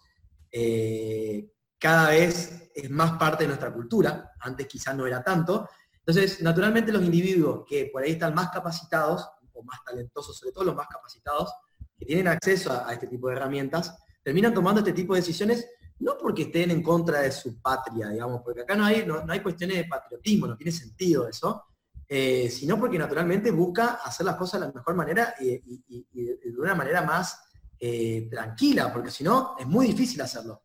[0.53, 1.51] eh,
[1.81, 5.69] cada vez es más parte de nuestra cultura, antes quizás no era tanto.
[5.99, 10.65] Entonces, naturalmente los individuos que por ahí están más capacitados, o más talentosos, sobre todo
[10.65, 11.53] los más capacitados,
[11.99, 15.67] que tienen acceso a, este tipo de herramientas, terminan tomando este tipo de decisiones
[15.99, 19.41] no porque estén en contra de su patria, digamos, porque acá no hay, no, hay
[19.41, 21.65] cuestiones de patriotismo, no tiene sentido eso,
[22.09, 25.59] eh, sino porque naturalmente busca hacer las cosas de la mejor manera y,
[26.11, 27.43] de una manera más
[27.79, 30.63] eh, tranquila, porque si no es muy difícil hacerlo.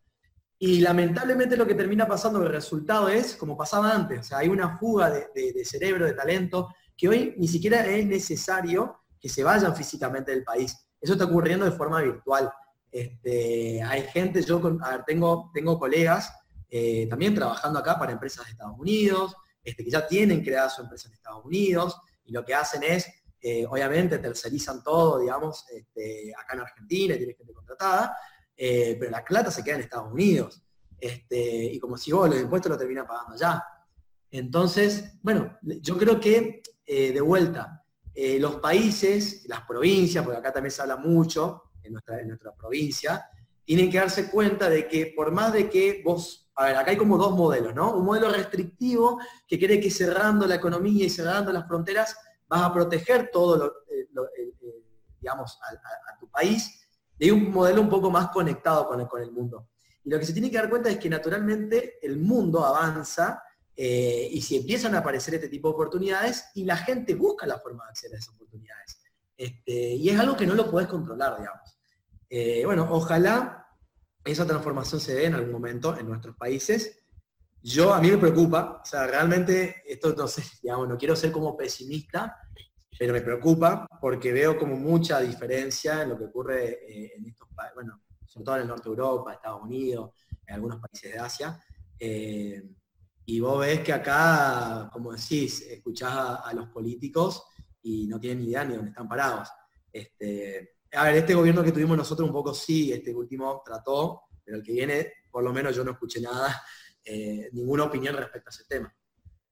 [0.58, 4.48] Y lamentablemente lo que termina pasando, el resultado es como pasaba antes, o sea, hay
[4.48, 9.76] una fuga de, cerebro, de talento, que hoy ni siquiera es necesario que se vayan
[9.76, 10.74] físicamente del país.
[10.98, 12.50] Eso está ocurriendo de forma virtual.
[12.90, 14.62] Este, hay gente, yo
[15.06, 16.32] tengo, tengo colegas
[16.70, 20.82] eh, también trabajando acá para empresas de Estados Unidos, este, que ya tienen creada su
[20.82, 23.06] empresa en Estados Unidos, y lo que hacen es,
[23.40, 28.16] eh, obviamente, tercerizan todo, digamos, este, acá en Argentina, tiene gente contratada,
[28.56, 30.62] eh, pero la plata se queda en Estados Unidos.
[30.98, 33.62] Este, y como si vos los impuestos lo termina pagando allá.
[34.30, 37.84] Entonces, bueno, yo creo que eh, de vuelta,
[38.14, 42.54] eh, los países, las provincias, porque acá también se habla mucho en nuestra, en nuestra
[42.54, 43.28] provincia,
[43.64, 46.96] tienen que darse cuenta de que por más de que vos, a ver, acá hay
[46.96, 47.94] como dos modelos, ¿no?
[47.94, 52.16] Un modelo restrictivo que quiere que cerrando la economía y cerrando las fronteras
[52.48, 53.56] vas a proteger todo
[54.12, 54.28] lo,
[55.20, 56.85] digamos, a tu país
[57.18, 59.68] de un modelo un poco más conectado con el, mundo.
[60.04, 63.42] Y lo que se tiene que dar cuenta es que naturalmente el mundo avanza
[63.74, 67.58] eh, y si empiezan a aparecer este tipo de oportunidades y la gente busca la
[67.58, 69.00] forma de acceder a esas oportunidades.
[69.36, 71.78] Este, y es algo que no lo puedes controlar, digamos.
[72.28, 73.66] Eh, bueno, ojalá
[74.24, 77.04] esa transformación se dé en algún momento en nuestros países.
[77.62, 81.32] Yo, a mí me preocupa, o sea, realmente, esto no sé, digamos, no quiero ser
[81.32, 82.36] como pesimista,
[82.98, 87.48] pero me preocupa porque veo como mucha diferencia en lo que ocurre eh, en estos
[87.54, 90.10] países, bueno, sobre todo en el norte de Europa, Estados Unidos,
[90.46, 91.60] en algunos países de Asia.
[91.98, 92.62] Eh,
[93.26, 96.12] y vos ves que acá, como decís, escuchás
[96.44, 97.44] a, los políticos
[97.82, 99.48] y no tienen ni idea ni dónde están parados.
[99.92, 104.58] Este, a ver, este gobierno que tuvimos nosotros un poco sí, este último trató, pero
[104.58, 106.62] el que viene, por lo menos yo no escuché nada,
[107.04, 108.94] eh, ninguna opinión respecto a ese tema.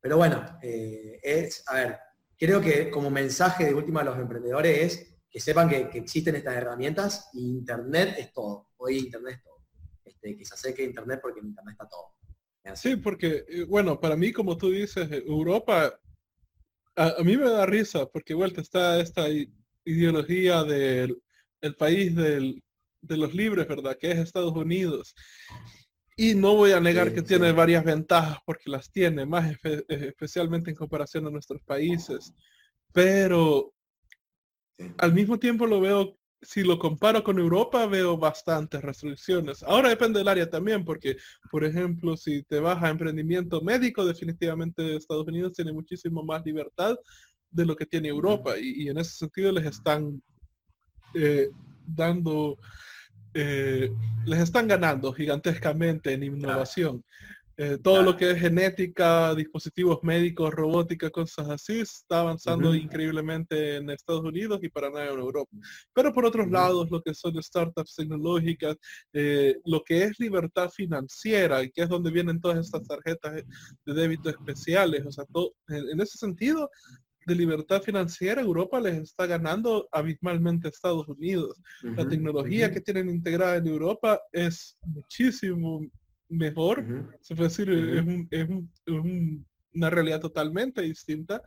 [0.01, 1.99] Pero bueno, es, a ver,
[2.39, 6.57] creo que como mensaje de última a los emprendedores es que sepan que, existen estas
[6.57, 8.69] herramientas y Internet es todo.
[8.77, 9.65] Hoy Internet es todo.
[10.05, 12.15] Este, que se acerque a Internet porque en Internet está todo.
[12.75, 16.01] Sí, porque, eh, bueno, para mí, como tú dices, Europa,
[16.97, 19.27] a, mí me da risa, porque vuelta está esta
[19.85, 21.21] ideología del
[21.77, 22.63] país de
[23.17, 23.99] los libres, ¿verdad?
[23.99, 25.15] Que es Estados Unidos.
[26.17, 29.57] Y no voy a negar que tiene varias ventajas porque las tiene, más
[29.89, 32.33] especialmente en comparación a nuestros países.
[32.93, 33.73] Pero
[34.99, 39.63] al mismo tiempo lo veo, si lo comparo con Europa, veo bastantes restricciones.
[39.65, 41.17] Ahora depende del área también, porque,
[41.51, 46.97] por ejemplo, si te vas a emprendimiento médico, definitivamente Estados Unidos tiene muchísimo más libertad
[47.51, 48.57] de lo que tiene Europa.
[48.59, 50.23] Y, en ese sentido les están
[51.15, 51.49] eh,
[51.87, 52.59] dando
[53.35, 53.91] eh,
[54.25, 57.05] les están ganando gigantescamente en innovación.
[57.57, 63.91] Eh, todo lo que es genética, dispositivos médicos, robótica, cosas así, está avanzando increíblemente en
[63.91, 65.57] Estados Unidos y para nada en Europa.
[65.93, 68.77] Pero por otros lados, lo que son startups tecnológicas,
[69.13, 73.45] eh, lo que es libertad financiera, y que es donde vienen todas estas tarjetas
[73.87, 76.69] de débito especiales, o sea, todo, en ese sentido,
[77.27, 81.61] de libertad financiera, Europa les está ganando abismalmente a Estados Unidos.
[81.83, 85.81] la tecnología que tienen integrada en Europa es muchísimo
[86.29, 86.85] mejor.
[87.21, 88.49] Se puede decir, es,
[89.75, 91.43] una realidad totalmente distinta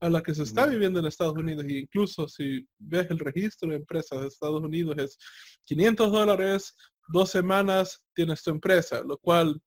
[0.00, 1.64] a la que se está viviendo en Estados Unidos.
[1.68, 5.18] Y incluso si ves el registro de empresas de Estados Unidos es
[5.64, 6.76] 500 dólares,
[7.08, 9.60] dos semanas tienes tu empresa, lo cual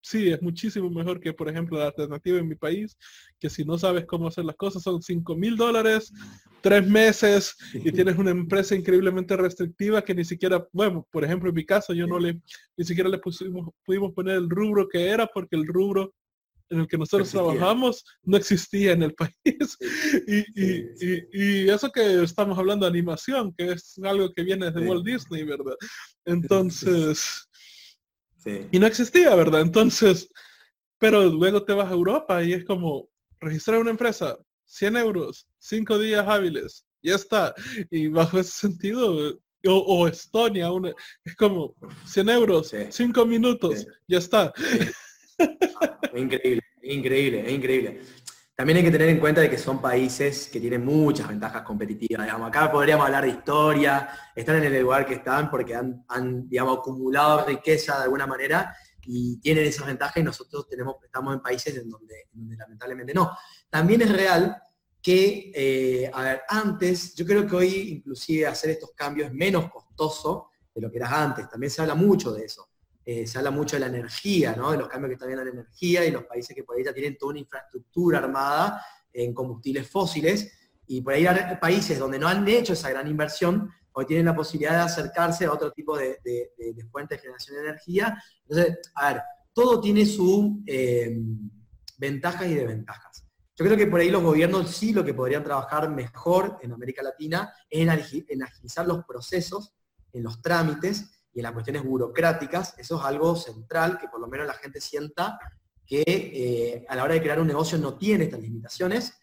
[0.00, 2.96] sí, es muchísimo mejor que, por ejemplo, la alternativa en mi país,
[3.38, 6.12] que si no sabes cómo hacer las cosas son 5 mil dólares,
[6.60, 11.54] tres meses y tienes una empresa increíblemente restrictiva que ni siquiera, bueno, por ejemplo, en
[11.54, 12.40] mi caso yo no le,
[12.76, 16.14] ni siquiera le pusimos, pudimos poner el rubro que era porque el rubro
[16.70, 19.76] en el que nosotros trabajamos no existía en el país.
[20.26, 25.44] y, eso que estamos hablando de animación, que es algo que viene de Walt Disney,
[25.44, 25.74] ¿verdad?
[26.24, 27.48] Entonces
[28.44, 29.60] y no existía, ¿verdad?
[29.60, 30.30] Entonces,
[30.98, 33.08] pero luego te vas a Europa y es como
[33.40, 34.36] registrar una empresa,
[34.66, 37.54] 100 euros, 5 días hábiles, ya está.
[37.90, 40.92] Y bajo ese sentido, o, Estonia, una,
[41.24, 41.74] es como
[42.06, 44.52] 100 euros, 5 minutos, ya está.
[46.14, 48.00] increíble, increíble, increíble.
[48.60, 52.26] También hay que tener en cuenta de que son países que tienen muchas ventajas competitivas.
[52.26, 52.48] Digamos.
[52.48, 57.46] Acá podríamos hablar de historia, están en el lugar que están porque han, digamos, acumulado
[57.46, 61.88] riqueza de alguna manera y tienen esas ventajas y nosotros tenemos, estamos en países en
[61.88, 63.34] donde, lamentablemente no.
[63.70, 64.62] También es real
[65.00, 69.70] que, eh, a ver, antes, yo creo que hoy inclusive hacer estos cambios es menos
[69.70, 71.48] costoso de lo que era antes.
[71.48, 72.68] También se habla mucho de eso.
[73.12, 74.70] Eh, se habla mucho de la energía, ¿no?
[74.70, 76.84] de los cambios que están viendo en la energía y los países que por ahí
[76.84, 80.52] ya tienen toda una infraestructura armada en combustibles fósiles
[80.86, 84.36] y por ahí hay países donde no han hecho esa gran inversión, hoy tienen la
[84.36, 86.20] posibilidad de acercarse a otro tipo de,
[86.92, 88.22] fuentes de generación de energía.
[88.48, 91.12] Entonces, a ver, todo tiene sus eh,
[91.98, 93.26] ventajas y desventajas.
[93.56, 97.02] Yo creo que por ahí los gobiernos sí lo que podrían trabajar mejor en América
[97.02, 97.80] Latina es
[98.28, 99.74] en agilizar los procesos,
[100.12, 104.26] en los trámites, y en las cuestiones burocráticas, eso es algo central, que por lo
[104.26, 105.38] menos la gente sienta
[105.86, 109.20] que eh, a la hora de crear un negocio no tiene estas limitaciones.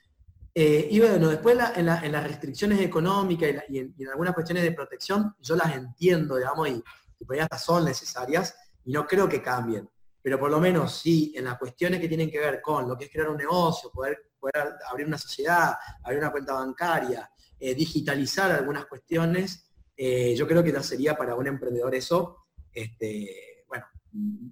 [0.53, 5.55] Eh, y bueno, después en, las restricciones económicas y, en, algunas cuestiones de protección, yo
[5.55, 6.83] las entiendo, digamos, y,
[7.19, 9.89] y por hasta son necesarias, y no creo que cambien.
[10.21, 13.05] Pero por lo menos sí, en las cuestiones que tienen que ver con lo que
[13.05, 17.29] es crear un negocio, poder, poder abrir una sociedad, abrir una cuenta bancaria,
[17.59, 19.66] eh, digitalizar algunas cuestiones,
[19.97, 23.85] eh, yo creo que ya sería para un emprendedor eso, este, bueno,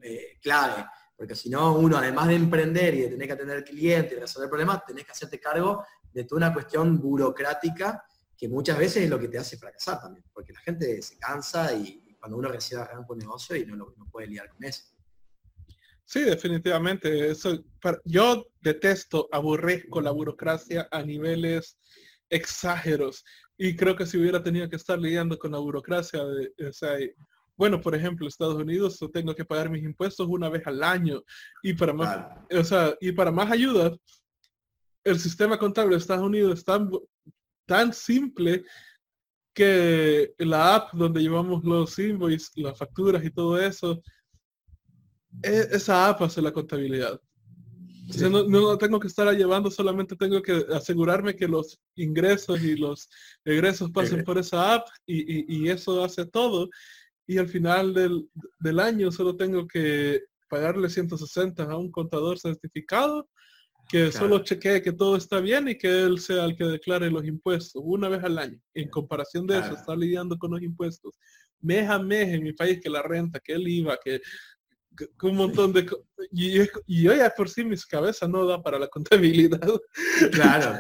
[0.01, 0.85] eh, clave,
[1.15, 4.49] porque si no, uno además de emprender y de tener que atender clientes y resolver
[4.49, 8.03] problemas, tenés que hacerte cargo de toda una cuestión burocrática
[8.37, 11.73] que muchas veces es lo que te hace fracasar también, porque la gente se cansa
[11.73, 14.83] y, cuando uno recibe arranca un negocio y no, lo, puede lidiar con eso.
[16.05, 17.29] Sí, definitivamente.
[17.29, 17.63] Eso,
[18.03, 21.77] yo detesto, aborrezco la burocracia a niveles
[22.29, 23.23] exageros.
[23.57, 26.97] Y creo que si hubiera tenido que estar lidiando con la burocracia, de, o sea,
[27.57, 31.23] bueno, por ejemplo, Estados Unidos tengo que pagar mis impuestos una vez al año
[31.63, 33.95] y para más, o sea, y para más ayuda,
[35.05, 36.85] el sistema contable de Estados Unidos está
[37.65, 38.65] tan simple
[39.53, 44.01] que la app donde llevamos los invoices, las facturas y todo eso,
[45.41, 47.19] e, esa app hace la contabilidad.
[48.29, 53.09] No, no, tengo que estar llevando, solamente tengo que asegurarme que los ingresos y los
[53.43, 56.69] egresos pasen por esa app y, eso hace todo.
[57.27, 58.29] Y al final del,
[58.59, 63.27] del, año solo tengo que pagarle 160 a un contador certificado
[63.89, 67.25] que solo chequee que todo está bien y que él sea el que declare los
[67.25, 68.59] impuestos una vez al año.
[68.73, 71.15] En comparación de eso, está lidiando con los impuestos
[71.61, 74.21] mes a mes en mi país, que la renta, que el IVA, que,
[75.23, 75.85] un montón de
[76.31, 79.61] y, y hoy por sí mis cabezas no da para la contabilidad.
[80.31, 80.77] Claro,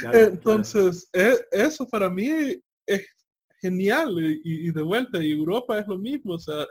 [0.00, 2.28] claro, Entonces, e, eso para mí
[2.86, 3.06] es
[3.60, 6.66] genial y, y, de vuelta, y Europa es lo mismo, o sea,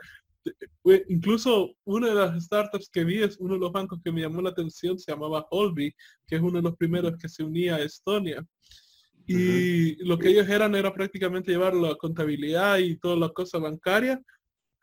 [1.08, 4.42] incluso una de las startups que vi es uno de los bancos que me llamó
[4.42, 5.94] la atención, se llamaba Holby,
[6.26, 8.46] que es uno de los primeros que se unía a Estonia.
[9.26, 14.20] Y lo que ellos eran era prácticamente llevar la contabilidad y toda la cosa bancaria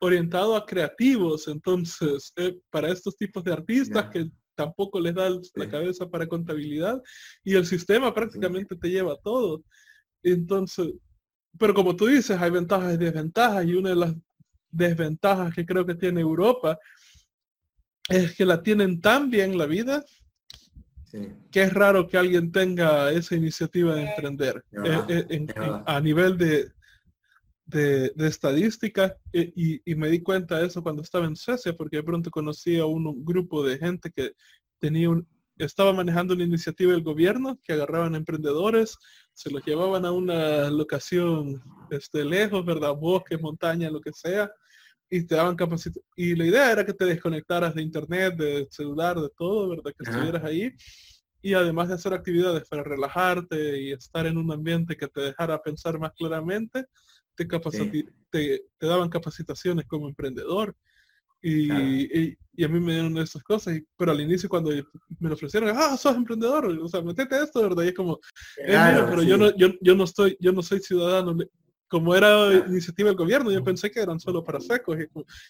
[0.02, 1.48] orientado a creativos.
[1.48, 7.02] Entonces, eh, para estos tipos de artistas que tampoco les da la cabeza para contabilidad
[7.44, 9.64] y el sistema prácticamente te lleva todo.
[10.24, 10.94] Entonces,
[11.58, 14.16] pero como tú dices, hay ventajas y desventajas y una de las
[14.70, 16.78] desventajas que creo que tiene Europa
[18.10, 20.04] es que la tienen tan bien la vida
[21.52, 25.48] que es raro que alguien tenga esa iniciativa de emprender eh, eh,
[25.86, 26.72] a nivel de,
[27.72, 32.30] de, estadística y, me di cuenta de eso cuando estaba en Suecia porque de pronto
[32.30, 34.34] conocí a un, grupo de gente que
[34.80, 38.98] tenía un, estaba manejando una iniciativa del gobierno que agarraban emprendedores,
[39.34, 42.96] se los llevaban a una locación este, lejos, ¿verdad?
[42.96, 44.52] Bosque, montaña, lo que sea,
[45.10, 46.06] y te daban capacitación.
[46.16, 49.94] Y la idea era que te desconectaras de internet, de celular, de todo, ¿verdad?
[49.98, 50.72] Que estuvieras ahí.
[51.44, 55.62] Y además de hacer actividades para relajarte y estar en un ambiente que te dejara
[55.62, 56.86] pensar más claramente,
[57.46, 60.76] te, te, daban capacitaciones como emprendedor.
[61.42, 65.76] Y, y, a mí me dieron esas cosas, pero al inicio cuando me lo ofrecieron,
[65.76, 67.84] ah, sos emprendedor, o sea, metete esto, ¿verdad?
[67.84, 68.20] Y es como,
[68.60, 71.36] eh, pero yo no, yo, yo no estoy, yo no soy ciudadano
[71.92, 74.98] como era iniciativa del gobierno, yo pensé que eran solo para secos.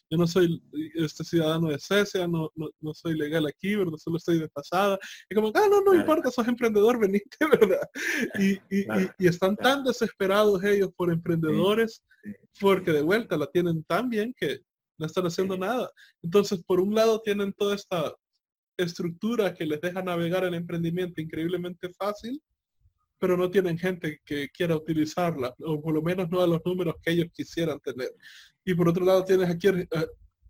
[0.09, 0.59] yo no soy
[0.95, 3.97] este ciudadano de Cecia, no, no, soy legal aquí, ¿verdad?
[3.97, 4.97] Solo estoy de pasada.
[5.29, 7.87] Y como, ah, no, no importa, sos emprendedor, venite, ¿verdad?
[8.39, 8.87] Y, y,
[9.19, 12.03] y, están tan desesperados ellos por emprendedores,
[12.59, 14.61] porque de vuelta la tienen tan bien que
[14.97, 15.91] no están haciendo nada.
[16.23, 18.15] Entonces, por un lado tienen toda esta
[18.77, 22.41] estructura que les deja navegar el emprendimiento increíblemente fácil,
[23.21, 26.95] pero no tienen gente que quiera utilizarla, o por lo menos no a los números
[27.03, 28.09] que ellos quisieran tener.
[28.65, 29.87] Y por otro lado tienes aquí eh,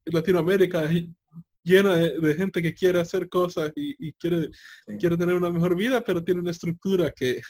[0.05, 0.89] Latinoamérica
[1.63, 4.49] llena de, gente que quiere hacer cosas y, quiere,
[4.97, 7.41] quiere tener una mejor vida, pero tiene una estructura que,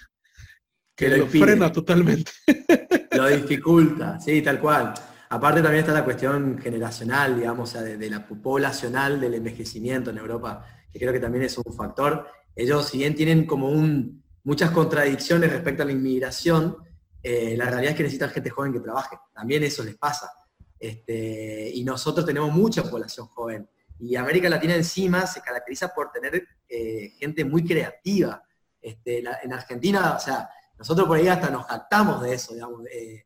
[0.96, 2.32] que, lo, frena totalmente.
[3.16, 4.94] Lo dificulta, sí, tal cual.
[5.30, 10.66] Aparte también está la cuestión generacional, digamos, de, de, la poblacional del envejecimiento en Europa,
[10.92, 12.26] que creo que también es un factor.
[12.56, 16.78] Ellos, si bien tienen como un, muchas contradicciones respecto a la inmigración,
[17.24, 19.18] eh, la realidad es que necesitan gente joven que trabaje.
[19.34, 20.32] También eso les pasa.
[20.80, 23.70] Este, y nosotros tenemos mucha población joven.
[24.00, 28.44] Y América Latina encima se caracteriza por tener eh, gente muy creativa.
[28.82, 30.50] Este, en Argentina, o sea,
[30.82, 33.26] nosotros por ahí hasta nos jactamos de eso, de,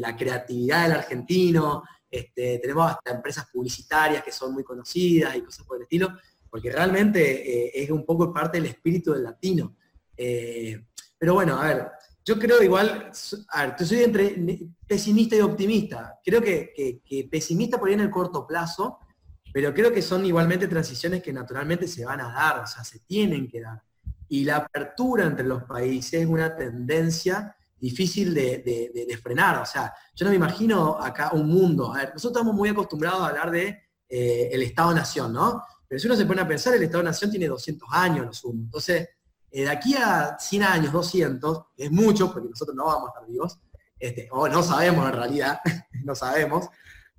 [0.00, 1.82] la creatividad del argentino.
[2.10, 6.08] Este, tenemos hasta empresas publicitarias que son muy conocidas y cosas por el estilo,
[6.48, 9.76] porque realmente eh, es un poco parte del espíritu del latino.
[10.18, 10.84] Eh,
[11.16, 11.88] pero bueno, a ver,
[12.24, 13.10] yo creo igual,
[13.48, 14.36] a ver, soy entre
[14.86, 16.18] pesimista y optimista.
[16.22, 17.00] Creo que,
[17.30, 18.98] pesimista por ahí en el corto plazo,
[19.52, 22.98] pero creo que son igualmente transiciones que naturalmente se van a dar, o sea, se
[23.00, 23.82] tienen que dar.
[24.28, 29.62] Y la apertura entre los países es una tendencia difícil de, frenar.
[29.62, 31.94] O sea, yo no me imagino acá un mundo.
[31.94, 33.68] A ver, nosotros estamos muy acostumbrados a hablar de
[34.08, 35.62] eh, el Estado-Nación, ¿no?
[35.88, 38.64] Pero si uno se pone a pensar, el Estado-Nación tiene 200 años, lo sumo.
[38.64, 39.08] Entonces,
[39.50, 43.26] eh, de aquí a 100 años, 200, es mucho, porque nosotros no vamos a estar
[43.28, 43.58] vivos,
[43.98, 45.60] este, o no sabemos en realidad,
[46.04, 46.68] no sabemos.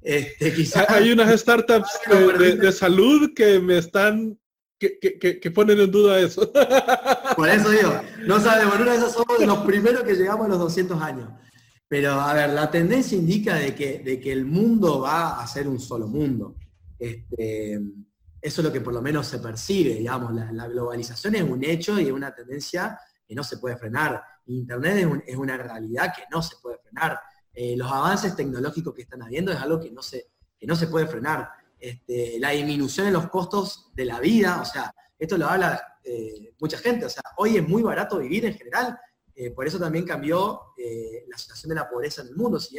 [0.02, 0.54] Este,
[0.88, 2.00] Hay unas startups
[2.40, 4.40] de, salud que me están,
[4.78, 6.52] que, ponen en duda eso.
[7.36, 10.60] Por eso digo, no sabemos, una de esas somos los primeros que llegamos a los
[10.60, 11.30] 200 años.
[11.90, 15.68] Pero a ver, la tendencia indica de que, de que el mundo va a ser
[15.68, 16.56] un solo mundo.
[17.00, 17.82] Este,
[18.42, 22.00] eso es lo que por lo menos se percibe, digamos, la, globalización es un hecho
[22.00, 24.24] y es una tendencia que no se puede frenar.
[24.46, 27.20] Internet es, una realidad que no se puede frenar.
[27.54, 30.32] Eh, los avances tecnológicos que están habiendo es algo que no se,
[30.62, 31.50] no se puede frenar.
[31.78, 36.54] Este, la disminución en los costos de la vida, o sea, esto lo habla eh,
[36.60, 38.98] mucha gente, o sea, hoy es muy barato vivir en general,
[39.36, 40.62] eh, por eso también cambió
[41.30, 42.60] la situación de la pobreza en el mundo.
[42.60, 42.78] Si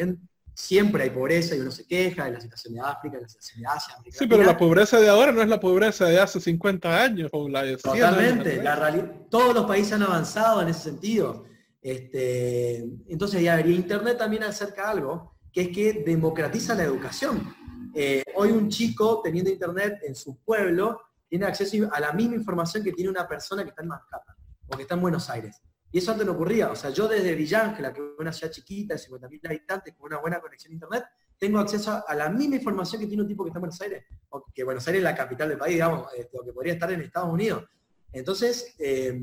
[0.61, 3.63] siempre hay pobreza y uno se queja en la situación de África, en la situación
[3.63, 3.95] de Asia.
[4.11, 7.49] sí, pero la pobreza de ahora no es la pobreza de hace 50 años o
[7.49, 8.63] la de Totalmente.
[9.31, 11.45] todos los países han avanzado en ese sentido.
[11.83, 17.55] Este, entonces ya vería Internet también acerca algo, que es que democratiza la educación.
[17.95, 22.85] Eh, hoy un chico teniendo Internet en su pueblo tiene acceso a la misma información
[22.85, 24.37] que tiene una persona que está en Manhattan
[24.69, 25.63] o que está en Buenos Aires.
[25.93, 26.71] Y eso antes no ocurría.
[26.71, 30.21] O sea, yo desde Villángela, que es una ciudad chiquita de 50.000 habitantes con una
[30.21, 31.05] buena conexión a Internet,
[31.39, 34.05] tengo acceso a la misma información que tiene un tipo que está en Buenos Aires,
[34.29, 36.93] o que Buenos Aires es la capital del país, digamos, este, o que podría estar
[36.93, 37.65] en Estados Unidos.
[38.13, 39.21] Entonces, eh,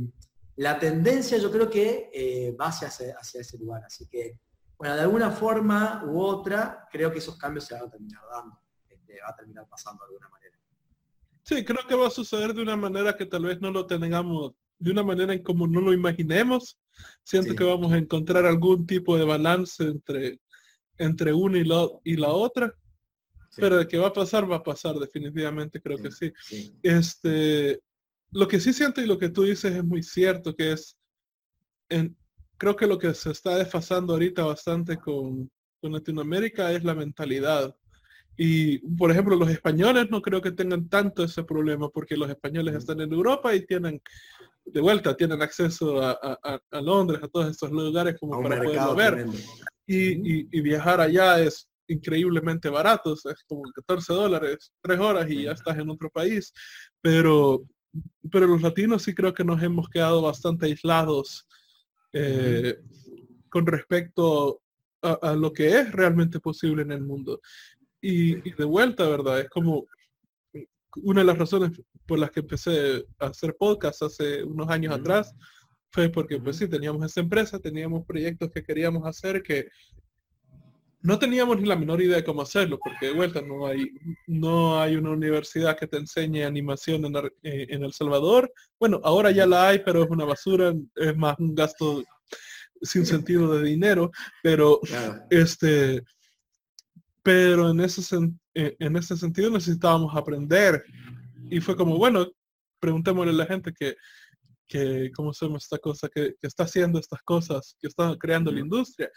[0.58, 3.84] la tendencia yo creo que eh, va hacia, hacia, ese lugar.
[3.86, 4.40] Así que,
[4.78, 8.60] bueno, de alguna forma u otra, creo que esos cambios se van a terminar dando,
[8.90, 10.58] este, va a terminar pasando de alguna manera.
[11.44, 14.54] Sí, creo que va a suceder de una manera que tal vez no lo tengamos
[14.80, 16.78] de una manera en como no lo imaginemos.
[17.24, 20.40] Siento que vamos a encontrar algún tipo de balance entre,
[20.98, 22.74] entre una y la, y la otra.
[23.56, 26.32] Pero de que va a pasar, va a pasar, definitivamente creo que sí.
[26.84, 27.80] Este,
[28.32, 30.96] lo que sí siento y lo que tú dices es muy cierto, que es,
[31.90, 32.16] en,
[32.58, 35.50] creo que lo que se está desfasando ahorita bastante con,
[35.82, 37.76] con Latinoamérica es la mentalidad.
[38.36, 42.76] Y, por ejemplo, los españoles no creo que tengan tanto ese problema porque los españoles
[42.76, 44.00] están en Europa y tienen
[44.68, 49.26] de vuelta tienen acceso a, Londres, a todos estos lugares como para poderlo ver.
[49.86, 55.78] Y, viajar allá es increíblemente barato, es como 14 dólares, 3 horas y ya estás
[55.78, 56.52] en otro país.
[57.02, 57.64] Pero,
[58.30, 61.48] pero los latinos sí creo que nos hemos quedado bastante aislados
[62.12, 62.78] eh,
[63.50, 64.62] con respecto
[65.02, 67.40] a, lo que es realmente posible en el mundo.
[68.02, 69.40] Y, y de vuelta, ¿verdad?
[69.40, 69.88] Es como
[71.04, 71.72] una de las razones
[72.06, 75.34] por las que empecé a hacer podcast hace unos años atrás
[75.92, 79.68] fue porque pues sí, teníamos esa empresa, teníamos proyectos que queríamos hacer que
[81.02, 83.92] no teníamos ni la menor idea de cómo hacerlo, porque de vuelta no hay,
[84.26, 88.52] no hay una universidad que te enseñe animación en, eh, en El Salvador.
[88.80, 92.04] Bueno, ahora ya la hay, pero es una basura, es más un gasto
[92.82, 94.12] sin sentido de dinero,
[94.44, 94.82] pero
[95.30, 96.04] este
[97.28, 98.02] pero en ese,
[98.54, 100.82] eh, en ese sentido necesitábamos aprender.
[101.52, 102.26] Y fue como, bueno,
[102.80, 103.98] preguntémosle a la gente que,
[104.66, 109.12] que cómo hacemos esta cosa, que, está haciendo estas cosas, que está creando la industria.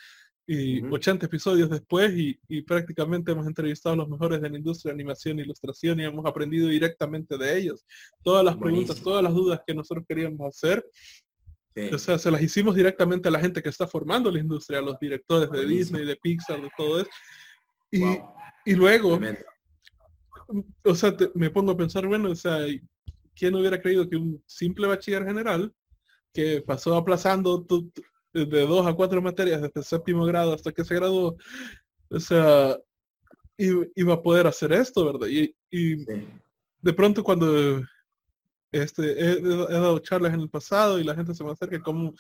[0.45, 4.95] Y 80 episodios después y, prácticamente hemos entrevistado a los mejores de la industria de
[4.97, 7.87] animación e ilustración y hemos aprendido directamente de ellos.
[8.25, 10.85] Todas las preguntas, todas las dudas que nosotros queríamos hacer,
[11.93, 14.83] o sea, se las hicimos directamente a la gente que está formando la industria, a
[14.83, 17.11] los directores de Disney, de Pixar, de todo eso.
[17.91, 18.03] Y,
[18.64, 19.18] y luego,
[20.84, 22.59] o sea, me pongo a pensar, bueno, o sea,
[23.34, 25.72] ¿quién hubiera creído que un simple bachiller general
[26.32, 27.66] que pasó aplazando
[28.32, 31.36] de dos a cuatro materias desde el séptimo grado hasta que se graduó,
[32.09, 32.78] o sea,
[33.57, 35.28] iba a poder hacer esto, ¿verdad?
[35.28, 35.55] Y,
[36.82, 37.82] de pronto cuando
[38.72, 42.14] este, he, dado charlas en el pasado y la gente se me acerca como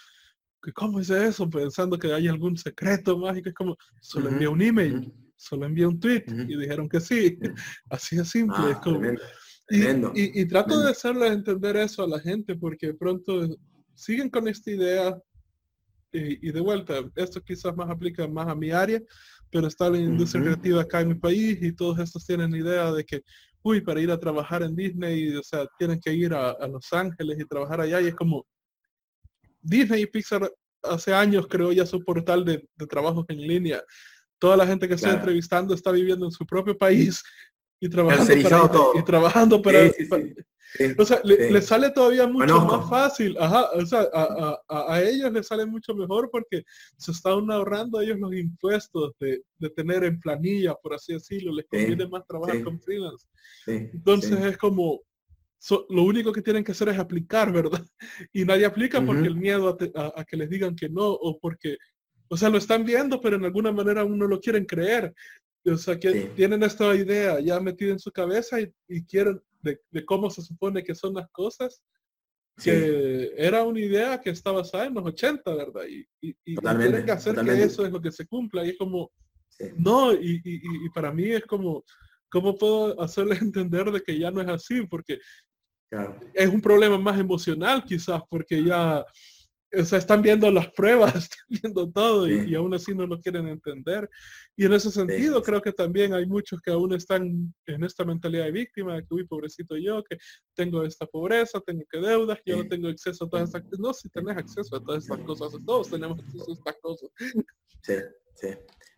[0.62, 4.60] que cómo es eso pensando que hay algún secreto mágico es como solo envía un
[4.60, 5.10] email
[5.40, 7.38] solo envié un tweet y dijeron que sí.
[7.90, 8.58] Así de simple.
[8.58, 13.48] Ah, y, trato de hacerle entender eso a la gente porque de pronto
[13.94, 15.16] siguen con esta idea
[16.12, 19.00] y, de vuelta, esto quizás más aplica más a mi área,
[19.48, 23.04] pero está la industria creativa acá en mi país y todos estos tienen idea de
[23.04, 23.22] que,
[23.62, 27.38] uy, para ir a trabajar en Disney, o sea, tienen que ir a, Los Ángeles
[27.38, 28.44] y trabajar allá y es como,
[29.62, 30.50] Disney y Pixar
[30.82, 33.80] hace años creó ya su portal de, de trabajos en línea
[34.40, 37.22] toda la gente que estoy entrevistando está viviendo en su propio país
[37.78, 39.90] y trabajando para, y trabajando para,
[40.98, 45.32] o sea, le, sale todavía mucho más fácil, ajá, o sea, a, a, a, ellos
[45.32, 46.62] les sale mucho mejor porque
[46.96, 51.66] se están ahorrando ellos los impuestos de, de tener en planilla, por así decirlo, les
[51.66, 53.26] conviene más trabajar con freelance.
[53.66, 55.00] Entonces es como,
[55.88, 57.84] lo único que tienen que hacer es aplicar, ¿verdad?
[58.32, 61.76] Y nadie aplica porque el miedo a, que les digan que no o porque
[62.32, 65.12] o sea, lo están viendo, pero en alguna manera aún no lo quieren creer.
[65.66, 70.30] O sea, que tienen esta idea ya metida en su cabeza y, quieren de, cómo
[70.30, 71.82] se supone que son las cosas,
[72.62, 75.82] que era una idea que está basada en los 80, ¿verdad?
[75.88, 78.64] Y, y, tienen que hacer que eso es lo que se cumpla.
[78.64, 79.10] Y es como,
[79.76, 81.84] no, y, para mí es como,
[82.30, 84.86] ¿cómo puedo hacerle entender de que ya no es así?
[84.86, 85.18] Porque
[86.32, 89.04] es un problema más emocional quizás, porque ya
[89.72, 93.48] o sea, están viendo las pruebas, están viendo todo y, aún así no lo quieren
[93.48, 94.08] entender.
[94.56, 98.44] Y en ese sentido creo que también hay muchos que aún están en esta mentalidad
[98.44, 100.18] de víctima, que uy, pobrecito yo, que
[100.54, 103.78] tengo esta pobreza, tengo que deudas, yo no tengo acceso a todas estas cosas.
[103.78, 107.10] No, si tenés acceso a todas estas cosas, todos tenemos acceso a estas cosas.
[107.82, 107.94] Sí,
[108.34, 108.48] sí.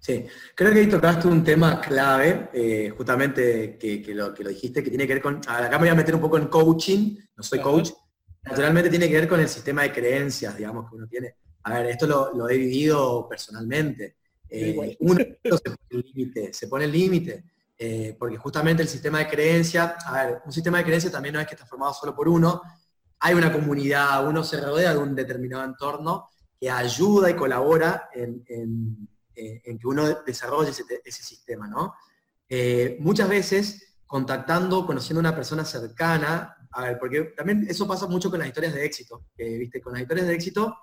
[0.02, 4.82] Sí, creo que ahí tocaste un tema clave, eh, justamente que, lo, que lo dijiste,
[4.82, 7.42] que tiene que ver con, acá me voy a meter un poco en coaching, no
[7.44, 7.90] soy coach,
[8.42, 11.36] naturalmente tiene que ver con el sistema de creencias, digamos, que uno tiene.
[11.64, 14.16] A ver, esto lo, he vivido personalmente.
[14.48, 15.24] Eh, uno
[16.52, 17.44] se pone el límite,
[17.78, 21.40] eh, porque justamente el sistema de creencias, a ver, un sistema de creencias también no
[21.40, 22.62] es que está formado solo por uno,
[23.20, 26.28] hay una comunidad, uno se rodea de un determinado entorno
[26.58, 28.44] que ayuda y colabora en,
[29.34, 31.94] que uno desarrolle ese, sistema, ¿no?
[32.48, 38.06] Eh, muchas veces contactando, conociendo a una persona cercana, a ver, porque también eso pasa
[38.06, 40.76] mucho con las historias de éxito, viste, con las historias de éxito,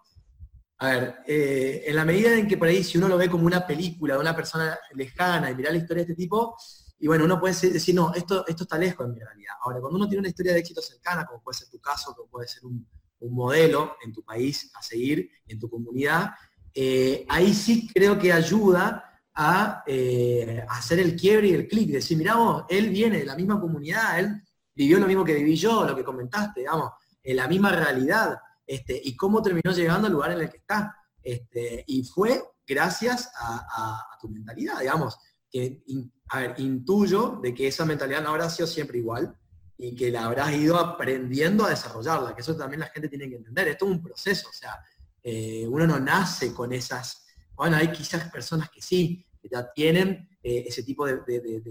[0.82, 3.46] a ver, eh, en la medida en que por ahí si uno lo ve como
[3.46, 6.56] una película de una persona lejana y mirar la historia de este tipo,
[7.00, 9.54] y bueno, uno puede decir, no, esto, esto está lejos de mi realidad.
[9.62, 12.30] Ahora, cuando uno tiene una historia de éxito cercana, como puede ser tu caso, como
[12.30, 12.88] puede ser un,
[13.22, 16.32] modelo en tu país a seguir, en tu comunidad,
[16.74, 22.18] eh, ahí sí creo que ayuda a, eh, hacer el quiebre y el clic, decir,
[22.18, 24.42] mira vos, él viene de la misma comunidad, él
[24.80, 29.00] vivió lo mismo que viví yo, lo que comentaste, digamos, en la misma realidad, este,
[29.04, 30.96] y cómo terminó llegando al lugar en el que está.
[31.22, 35.18] Este, y fue gracias a, tu mentalidad, digamos,
[35.52, 35.84] que,
[36.30, 39.38] a ver, intuyo de que esa mentalidad no habrá sido siempre igual
[39.78, 43.36] y que la habrás ido aprendiendo a desarrollarla, que eso también la gente tiene que
[43.36, 44.80] entender, esto es un proceso, o sea,
[45.24, 47.26] eh, uno no nace con esas,
[47.56, 51.18] bueno, hay quizás personas que sí, que ya tienen eh, ese tipo de,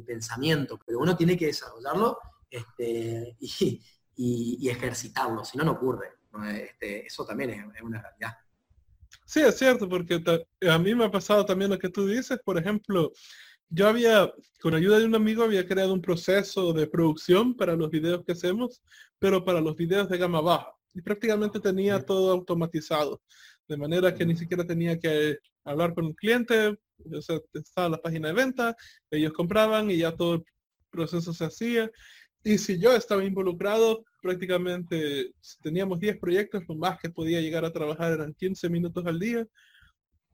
[0.07, 2.19] pensamiento, pero uno tiene que desarrollarlo
[2.51, 3.37] este,
[4.17, 6.09] y, ejercitarlo, si no, no ocurre.
[6.55, 8.37] Este, eso también es, una realidad.
[9.25, 10.23] Sí, es cierto, porque
[10.69, 13.13] a mí me ha pasado también lo que tú dices, por ejemplo,
[13.71, 17.91] yo había, con ayuda de un amigo, había creado un proceso de producción para los
[17.91, 18.83] videos que hacemos,
[19.19, 20.73] pero para los videos de gama baja.
[20.95, 23.21] Y prácticamente tenía todo automatizado,
[23.67, 26.79] de manera que ni siquiera tenía que hablar con un cliente,
[27.13, 28.77] o sea, estaba la página de venta,
[29.11, 30.45] ellos compraban y ya todo el
[30.91, 31.91] proceso se hacía.
[32.45, 35.33] Y si yo estaba involucrado, prácticamente
[35.63, 39.47] teníamos 10 proyectos, lo más que podía llegar a trabajar eran 15 minutos al día.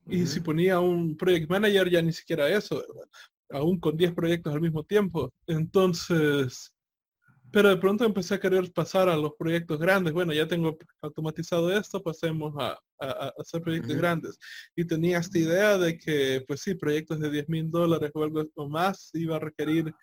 [0.07, 2.85] Y si ponía un project manager, ya ni siquiera eso,
[3.51, 5.33] aún con 10 proyectos al mismo tiempo.
[5.47, 6.75] Entonces,
[7.55, 10.13] pero de pronto empecé a querer pasar a los proyectos grandes.
[10.13, 12.77] Bueno, ya tengo automatizado esto, pasemos a,
[13.39, 14.37] hacer proyectos grandes.
[14.75, 18.45] Y tenía esta idea de que, pues sí, proyectos de 10 mil dólares o algo
[18.69, 19.95] más iba a requerir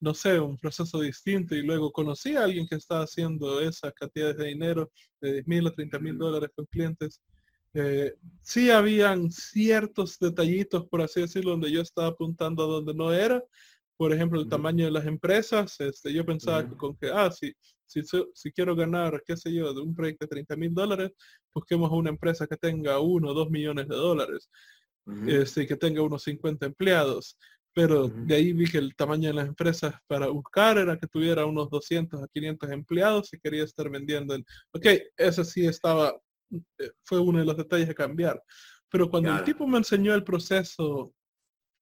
[0.00, 4.36] no sé, un proceso distinto y luego conocí a alguien que estaba haciendo esas cantidades
[4.36, 4.90] de dinero
[5.20, 7.20] de 10 mil a 30 mil dólares con clientes.
[7.74, 13.12] Eh, sí habían ciertos detallitos, por así decirlo, donde yo estaba apuntando a donde no
[13.12, 13.42] era.
[13.96, 15.80] Por ejemplo, el tamaño de las empresas.
[15.80, 17.52] Este, yo pensaba que con que, ah, si,
[17.86, 18.02] si,
[18.34, 21.12] si, quiero ganar, qué sé yo, de un proyecto de 30 mil dólares,
[21.54, 24.50] busquemos una empresa que tenga uno o dos millones de dólares.
[25.26, 27.38] este, que tenga unos 50 empleados
[27.76, 31.44] pero de ahí vi que el tamaño de las empresas para buscar era que tuviera
[31.44, 34.34] unos 200 a 500 empleados y quería estar vendiendo.
[34.34, 34.46] En...
[34.72, 36.18] Ok, ese sí estaba,
[36.78, 38.42] eh, fue uno de los detalles de cambiar.
[38.88, 41.12] Pero cuando el tipo me enseñó el proceso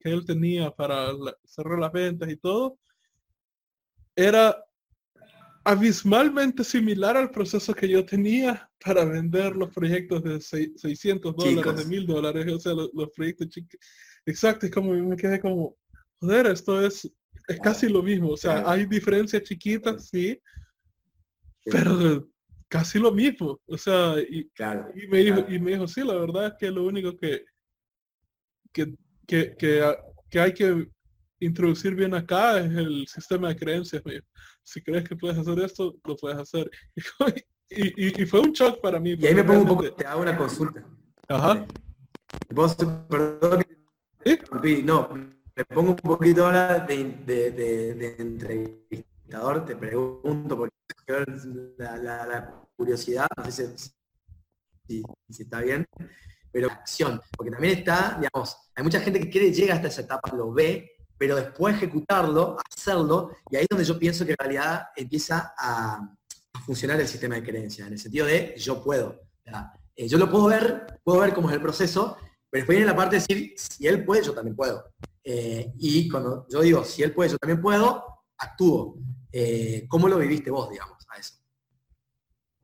[0.01, 1.13] que él tenía para
[1.45, 2.77] cerrar las ventas y todo,
[4.17, 4.65] era
[5.63, 11.85] abismalmente similar al proceso que yo tenía para vender los proyectos de 600 dólares, de
[11.85, 13.79] 1000 dólares, o sea, los, los proyectos chicos.
[14.27, 15.77] Exacto, es como me quedé como,
[16.25, 17.11] joder, esto es,
[17.49, 18.31] es casi lo mismo.
[18.31, 20.41] O sea, hay diferencias chiquitas, sí,
[21.64, 22.29] pero
[22.68, 23.61] casi lo mismo.
[23.66, 24.51] O sea, y,
[24.95, 27.45] y, me, dijo, y me dijo, sí, la verdad es que lo único que,
[28.72, 28.95] que,
[29.27, 30.89] que, que, hay que
[31.41, 34.03] introducir bien acá es el sistema de creencias.
[34.62, 36.70] Si crees que puedes hacer esto, lo puedes hacer.
[37.77, 39.16] Y, y, fue un shock para mí.
[39.18, 40.87] Y ahí me pongo un poco, te hago una consulta.
[41.27, 41.66] Ajá.
[43.09, 43.64] perdón
[44.85, 45.09] No,
[45.57, 50.75] me pongo un poquito ahora de, entrevistador, te pregunto, porque
[51.79, 53.73] la, curiosidad, no sé
[54.89, 55.87] si, está bien,
[56.51, 60.35] pero acción, porque también está, digamos, hay mucha gente que quiere, llega hasta esa etapa,
[60.37, 64.89] lo ve, pero después ejecutarlo, hacerlo, y ahí es donde yo pienso que en realidad
[64.97, 66.17] empieza a,
[66.67, 69.21] funcionar el sistema de creencias, en el sentido de yo puedo.
[69.97, 72.17] Eh, yo lo puedo ver, puedo ver cómo es el proceso,
[72.49, 74.85] pero después viene la parte de decir, si él puede, yo también puedo.
[75.25, 78.05] Eh, y cuando yo digo, si él puede, yo también puedo,
[78.39, 78.99] actúo.
[79.33, 81.35] Eh, ¿Cómo lo viviste vos, digamos, a eso?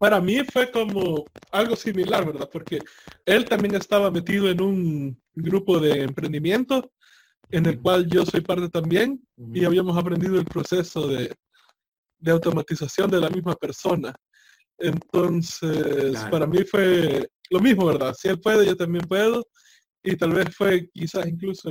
[0.01, 2.49] para mí fue como algo similar, ¿verdad?
[2.51, 2.79] Porque
[3.27, 6.91] él también estaba metido en un grupo de emprendimiento
[7.51, 9.21] en el cual yo soy parte también
[9.53, 11.35] y habíamos aprendido el proceso de,
[12.19, 14.15] de automatización de la misma persona.
[14.79, 18.15] Entonces, para mí fue lo mismo, ¿verdad?
[18.15, 19.47] Si él puede, yo también puedo.
[20.03, 21.71] Y tal vez fue quizás incluso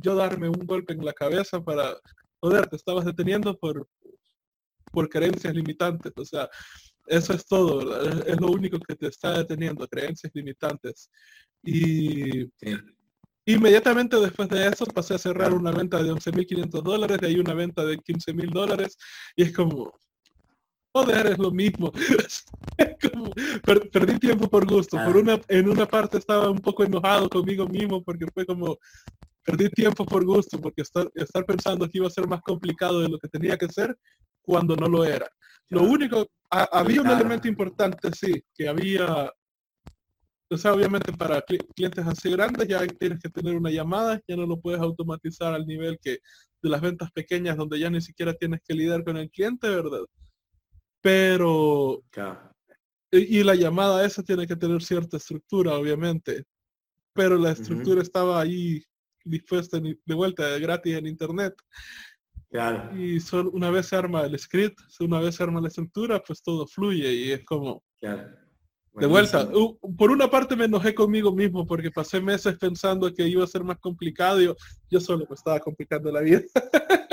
[0.00, 1.96] yo darme un golpe en la cabeza para,
[2.40, 3.88] joder, te estabas deteniendo por,
[4.92, 6.12] por creencias limitantes.
[6.16, 6.48] O sea,
[7.06, 8.28] eso es todo, ¿verdad?
[8.28, 11.10] Es, lo único que te está deteniendo, creencias limitantes.
[11.62, 12.48] Y
[13.44, 17.54] inmediatamente después de eso pasé a cerrar una venta de 11.500 dólares, de ahí una
[17.54, 18.96] venta de 15.000 dólares.
[19.36, 19.92] Y es como,
[20.94, 21.92] joder, es lo mismo.
[23.12, 23.30] como,
[23.92, 24.96] perdí tiempo por gusto.
[25.04, 28.78] Por una, en una parte estaba un poco enojado conmigo mismo porque fue como,
[29.44, 33.08] perdí tiempo por gusto, porque estar, estar pensando que iba a ser más complicado de
[33.08, 33.96] lo que tenía que ser
[34.42, 35.28] cuando no lo era.
[35.68, 39.32] Lo único, había un elemento importante, sí, que había,
[40.50, 44.46] o sea, obviamente para clientes así grandes ya tienes que tener una llamada, ya no
[44.46, 46.18] lo puedes automatizar al nivel que
[46.62, 50.04] de las ventas pequeñas donde ya ni siquiera tienes que lidiar con el cliente, ¿verdad?
[51.00, 52.02] Pero...
[53.12, 56.44] Y, la llamada esa tiene que tener cierta estructura, obviamente.
[57.12, 58.84] Pero la estructura estaba ahí
[59.30, 61.54] dispuesta de vuelta gratis en internet.
[62.96, 66.42] Y solo una vez se arma el script, una vez se arma la estructura, pues
[66.42, 67.82] todo fluye y es como...
[68.92, 69.48] De vuelta,
[69.96, 73.62] por una parte me enojé conmigo mismo porque pasé meses pensando que iba a ser
[73.62, 74.56] más complicado y yo,
[74.90, 76.42] yo solo me estaba complicando la vida.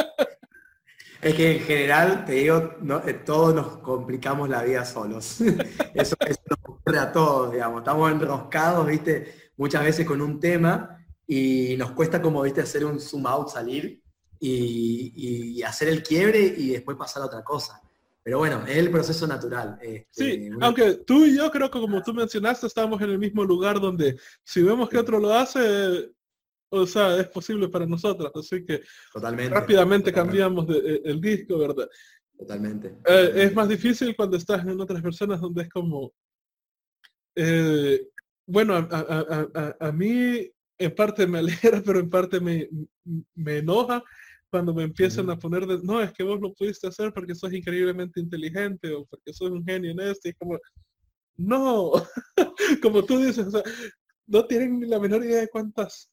[1.19, 5.41] Es que en general, te digo, no, eh, todos nos complicamos la vida solos.
[5.93, 7.79] eso, nos ocurre a todos, digamos.
[7.79, 10.96] Estamos enroscados, viste, muchas veces con un tema
[11.27, 14.01] y nos cuesta como, viste, hacer un zoom out, salir
[14.39, 17.81] y, hacer el quiebre y después pasar a otra cosa.
[18.23, 19.77] Pero bueno, es el proceso natural.
[19.81, 23.43] Este, sí, aunque tú y yo creo que como tú mencionaste, estamos en el mismo
[23.43, 26.11] lugar donde si vemos que otro lo hace,
[26.69, 28.81] o sea, es posible para nosotros, así que
[29.13, 31.87] totalmente, rápidamente cambiamos de, eh, el disco, ¿verdad?
[32.37, 32.97] Totalmente.
[33.05, 36.13] Eh, es más difícil cuando estás en otras personas donde es como,
[37.35, 38.09] eh,
[38.45, 42.67] bueno, a, mí en parte me alegra, pero en parte me,
[43.35, 44.03] me enoja
[44.49, 47.51] cuando me empiezan a poner de, no, es que vos lo pudiste hacer porque sos
[47.51, 50.57] increíblemente inteligente o porque sos un genio en esto, y es como,
[51.35, 51.91] no,
[52.81, 53.63] como tú dices, o sea,
[54.25, 56.09] no tienen ni la menor idea de cuántas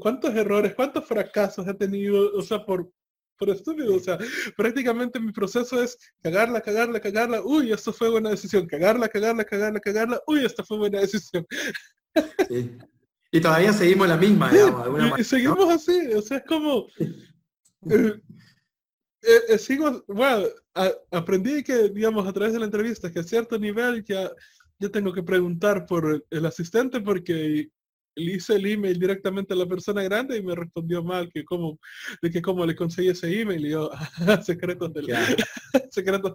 [0.00, 2.90] cuántos errores, cuántos fracasos he tenido, o sea, por,
[3.38, 4.18] por estúpido, o sea,
[4.56, 9.80] prácticamente mi proceso es cagarla, cagarla, cagarla, uy, esto fue buena decisión, cagarla, cagarla, cagarla,
[9.80, 11.46] cagarla, uy, esto fue buena decisión.
[13.36, 16.86] Y todavía seguimos la misma, digamos, seguimos así, o sea, es como...
[17.88, 18.20] Eh,
[19.22, 20.46] eh, eh, sigo, bueno,
[21.12, 24.28] aprendí que, digamos, a través de la entrevista, que a cierto nivel ya,
[24.80, 27.68] yo tengo que preguntar por el asistente porque
[28.16, 31.78] le hice el email directamente a la persona grande y me respondió mal que cómo,
[32.20, 33.88] de que cómo le conseguí ese email y yo,
[34.42, 35.06] secretos del
[35.90, 36.32] secretos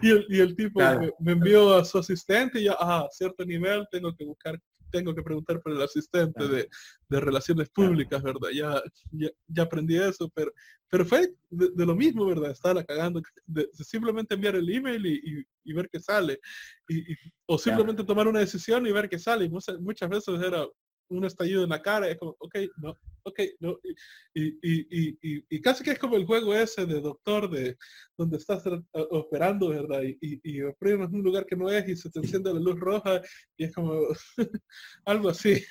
[0.00, 0.80] y, el, y, el, tipo
[1.20, 4.58] me, envió a su asistente y yo, a cierto nivel tengo que buscar
[4.90, 6.68] tengo que preguntar por el asistente de,
[7.08, 8.50] relaciones públicas, ¿verdad?
[8.52, 8.82] Ya,
[9.48, 10.52] ya, aprendí eso, pero,
[10.90, 12.50] pero fue de, lo mismo, ¿verdad?
[12.50, 16.38] Estaba cagando, de, simplemente enviar el email y, ver qué sale,
[16.88, 17.14] y,
[17.46, 19.48] o simplemente tomar una decisión y ver qué sale.
[19.48, 20.66] muchas, muchas veces era,
[21.08, 23.78] un estallido en la cara, es como, ok, no, ok, no.
[24.34, 27.76] Y, y, y, y, casi que es como el juego ese de doctor, de
[28.16, 30.02] donde estás operando, ¿verdad?
[30.02, 32.78] Y, y, operas en un lugar que no es y se te enciende la luz
[32.78, 33.20] roja
[33.56, 34.00] y es como
[35.04, 35.62] algo así.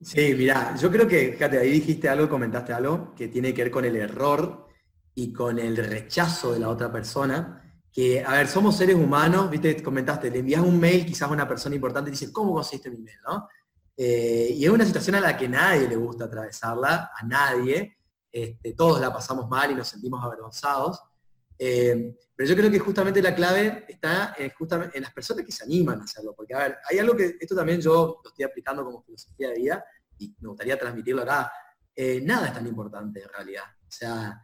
[0.00, 3.70] sí, mira, yo creo que, fíjate, ahí dijiste algo, comentaste algo que tiene que ver
[3.70, 4.66] con el error
[5.14, 7.58] y con el rechazo de la otra persona.
[7.92, 11.46] Que, a ver, somos seres humanos, viste, comentaste, le envías un mail quizás a una
[11.46, 13.18] persona importante y dices, ¿cómo conseguiste mi mail?
[13.96, 17.98] Eh, y es una situación a la que nadie le gusta atravesarla, a nadie.
[18.30, 21.00] Este, todos la pasamos mal y nos sentimos avergonzados.
[21.58, 25.52] Eh, pero yo creo que justamente la clave está en, justamente en las personas que
[25.52, 26.34] se animan a hacerlo.
[26.34, 29.56] Porque, a ver, hay algo que esto también yo lo estoy aplicando como filosofía de
[29.56, 29.84] vida
[30.18, 31.52] y me gustaría transmitirlo acá.
[31.94, 33.64] Eh, nada es tan importante en realidad.
[33.86, 34.40] O sea,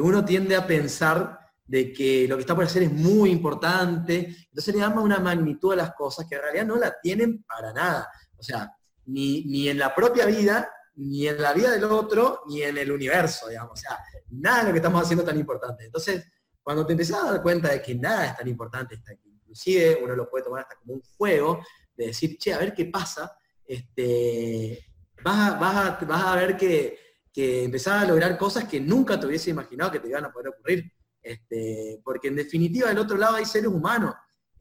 [0.00, 4.74] uno tiende a pensar de que lo que está por hacer es muy importante, entonces
[4.74, 8.08] le damos una magnitud a las cosas que en realidad no la tienen para nada.
[8.36, 8.70] O sea,
[9.06, 13.48] ni, en la propia vida, ni en la vida del otro, ni en el universo,
[13.48, 13.72] digamos.
[13.72, 13.98] O sea,
[14.30, 15.84] nada de lo que estamos haciendo es tan importante.
[15.84, 16.26] Entonces,
[16.62, 20.28] cuando te empezás a dar cuenta de que nada es tan importante, inclusive uno lo
[20.28, 21.64] puede tomar hasta como un juego,
[21.96, 23.36] de decir, che, a ver qué pasa,
[23.66, 24.84] este,
[25.22, 26.98] vas, a, vas, a, ver que,
[27.32, 30.48] que empezás a lograr cosas que nunca te hubiese imaginado que te iban a poder
[30.48, 30.92] ocurrir.
[31.22, 34.12] Este, porque en definitiva del otro lado hay seres humanos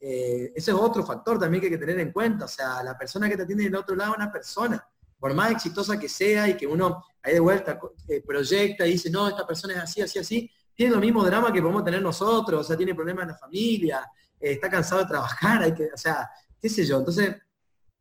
[0.04, 2.45] eh, ese es otro factor también que hay que tener en cuenta.
[2.45, 4.84] O sea, la persona que te atiende del otro lado es una persona.
[5.20, 9.12] Por más exitosa que sea y que uno ahí de vuelta eh, proyecta y dice,
[9.12, 12.62] no, esta persona es así, así, así, tiene lo mismo drama que podemos tener nosotros,
[12.62, 15.97] o sea, tiene problemas en la familia, eh, está cansado de trabajar, hay que, o
[15.97, 16.28] sea,
[16.60, 16.97] qué sé yo.
[16.97, 17.36] Entonces,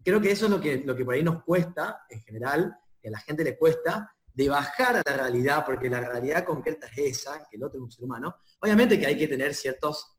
[0.03, 3.09] creo que eso es lo que, lo que por ahí nos cuesta, en general, que
[3.09, 7.19] a la gente le cuesta, de bajar a la realidad, porque la realidad concreta es
[7.19, 8.37] esa, que el otro es un ser humano.
[8.61, 10.15] Obviamente que hay que tener ciertos,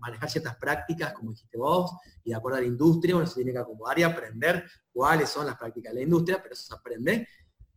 [0.00, 1.92] manejar ciertas prácticas, como dijiste vos,
[2.24, 5.46] y de acuerdo a la industria, uno se tiene que acomodar y aprender cuáles son
[5.46, 7.28] las prácticas de la industria, pero eso se aprende.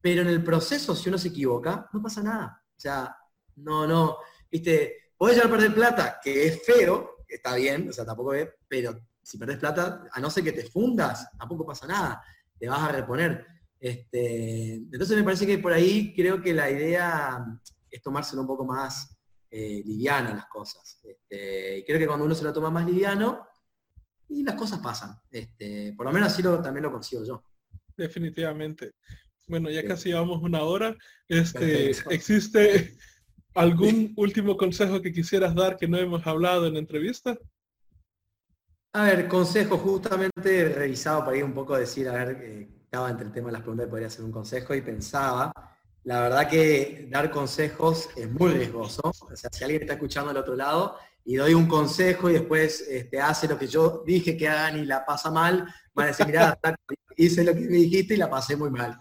[0.02, 2.64] Pero en el proceso, si uno se equivoca, no pasa nada.
[2.76, 3.16] O sea,
[3.58, 4.18] no, no,
[4.50, 8.50] viste, podés llegar a perder plata, que es feo, está bien, o sea, tampoco es,
[8.68, 12.24] pero si perdés plata, a no ser que te fundas, tampoco pasa nada,
[12.58, 13.45] te vas a reponer.
[13.80, 17.45] Este, entonces me parece que por ahí creo que la idea
[17.89, 19.19] es tomárselo un poco más
[19.50, 21.00] eh, liviana las cosas.
[21.04, 23.47] Este, y creo que cuando uno se lo toma más liviano,
[24.30, 25.20] y las cosas pasan.
[25.32, 27.43] Este, por lo menos así lo, también lo consigo yo.
[27.97, 28.93] Definitivamente.
[29.47, 30.95] Bueno, ya casi llevamos una hora.
[31.28, 32.95] Este, ¿Existe
[33.56, 37.38] algún último consejo que quisieras dar que no hemos hablado en la entrevista?
[38.93, 43.10] A ver, consejo justamente revisado para ir un poco a decir, a ver, eh, estaba
[43.10, 45.52] entre el tema de las preguntas, podría hacer un consejo y pensaba,
[46.04, 49.02] la verdad que dar consejos es muy riesgoso.
[49.04, 52.82] O sea, si alguien está escuchando al otro lado y doy un consejo y después
[52.82, 56.26] este, hace lo que yo dije que hagan y la pasa mal, van a decir,
[56.26, 56.60] mira,
[57.18, 59.00] hice lo que me dijiste y la pasé muy mal.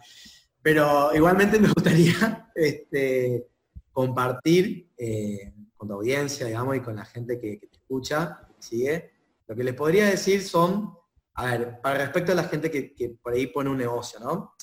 [0.61, 3.46] Pero igualmente me gustaría este,
[3.92, 9.12] compartir eh, con tu audiencia, digamos, y con la gente que, te escucha, que sigue.
[9.46, 10.99] Lo que les podría decir son
[11.38, 14.57] a ver, para respecto a la gente que, por ahí pone un negocio, ¿no?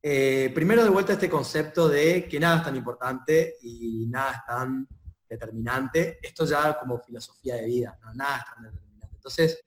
[0.00, 4.46] Eh, primero de vuelta este concepto de que nada es tan importante y nada es
[4.46, 4.88] tan
[5.28, 6.18] determinante.
[6.22, 9.14] Esto ya como filosofía de vida, nada es tan determinante.
[9.16, 9.60] Entonces,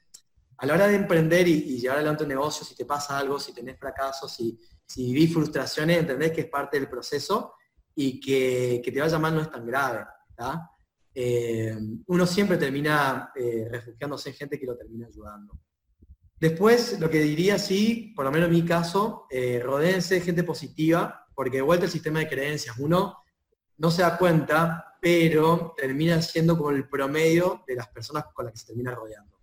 [0.57, 3.53] a la hora de emprender y, llevar adelante un negocio, si te pasa algo, si
[3.53, 7.55] tenés fracasos, si, si vivís frustraciones, entendés que es parte del proceso
[7.95, 10.05] y que, que te vaya mal no es tan grave.
[11.13, 11.77] Eh,
[12.07, 15.59] uno siempre termina eh, refugiándose en gente que lo termina ayudando.
[16.41, 20.43] Después, lo que diría, sí, por lo menos en mi caso, eh, rodeense de gente
[20.43, 23.19] positiva, porque de vuelta el sistema de creencias, uno
[23.77, 28.53] no se da cuenta, pero termina siendo como el promedio de las personas con las
[28.53, 29.37] que se termina rodeando.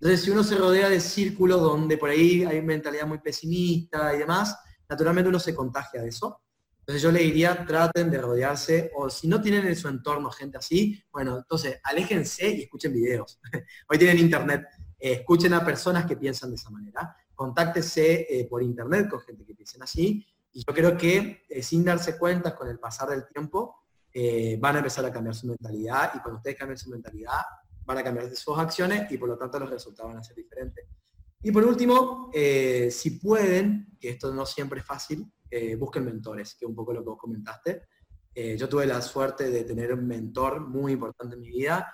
[0.00, 4.18] Entonces, si uno se rodea de círculos donde por ahí hay mentalidad muy pesimista y
[4.20, 4.56] demás,
[4.88, 6.40] naturalmente uno se contagia de eso.
[6.78, 10.56] Entonces yo le diría, traten de rodearse, o si no tienen en su entorno gente
[10.56, 13.38] así, bueno, entonces aléjense y escuchen videos.
[13.90, 14.64] Hoy tienen internet.
[14.98, 19.44] Eh, escuchen a personas que piensan de esa manera, contáctese eh, por internet con gente
[19.44, 23.26] que piensen así, y yo creo que eh, sin darse cuenta con el pasar del
[23.26, 23.84] tiempo,
[24.58, 27.40] van a empezar a cambiar su mentalidad, y cuando ustedes cambien su mentalidad,
[27.84, 30.86] van a cambiar sus acciones, y por lo tanto los resultados van a ser diferentes.
[31.40, 35.32] Y por último, si pueden, que esto no siempre es fácil,
[35.78, 37.86] busquen mentores, que un poco lo que vos comentaste.
[38.34, 41.86] yo tuve la suerte de tener un mentor muy importante en mi vida,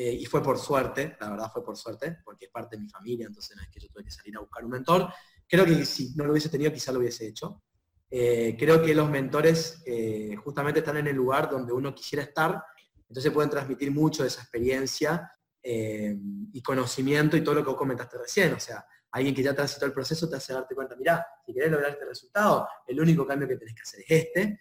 [0.00, 2.88] eh, y fue por suerte, la verdad fue por suerte, porque es parte de mi
[2.88, 5.12] familia, entonces no es que yo tuve que salir a buscar un mentor.
[5.48, 7.64] Creo que si no lo hubiese tenido, quizá lo hubiese hecho.
[8.08, 12.62] Eh, creo que los mentores eh, justamente están en el lugar donde uno quisiera estar,
[13.08, 18.18] entonces pueden transmitir mucho de esa experiencia y conocimiento y todo lo que vos comentaste
[18.18, 18.54] recién.
[18.54, 21.72] O sea, alguien que ya transitó el proceso te hace darte cuenta, mira, si querés
[21.72, 24.60] lograr este resultado, el único cambio que tenés que hacer es este,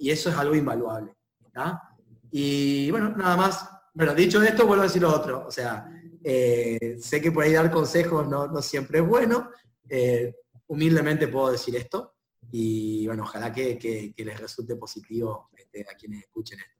[0.00, 1.16] y eso es algo invaluable.
[2.30, 5.46] Y bueno, nada más, bueno, dicho esto, vuelvo a decir lo otro.
[5.46, 5.90] O sea,
[6.22, 9.50] eh, sé que por ahí dar consejos no, siempre es bueno.
[9.88, 10.34] Eh,
[10.66, 12.14] humildemente puedo decir esto.
[12.52, 16.76] Y bueno, ojalá que, les resulte positivo este, a quienes escuchen esto.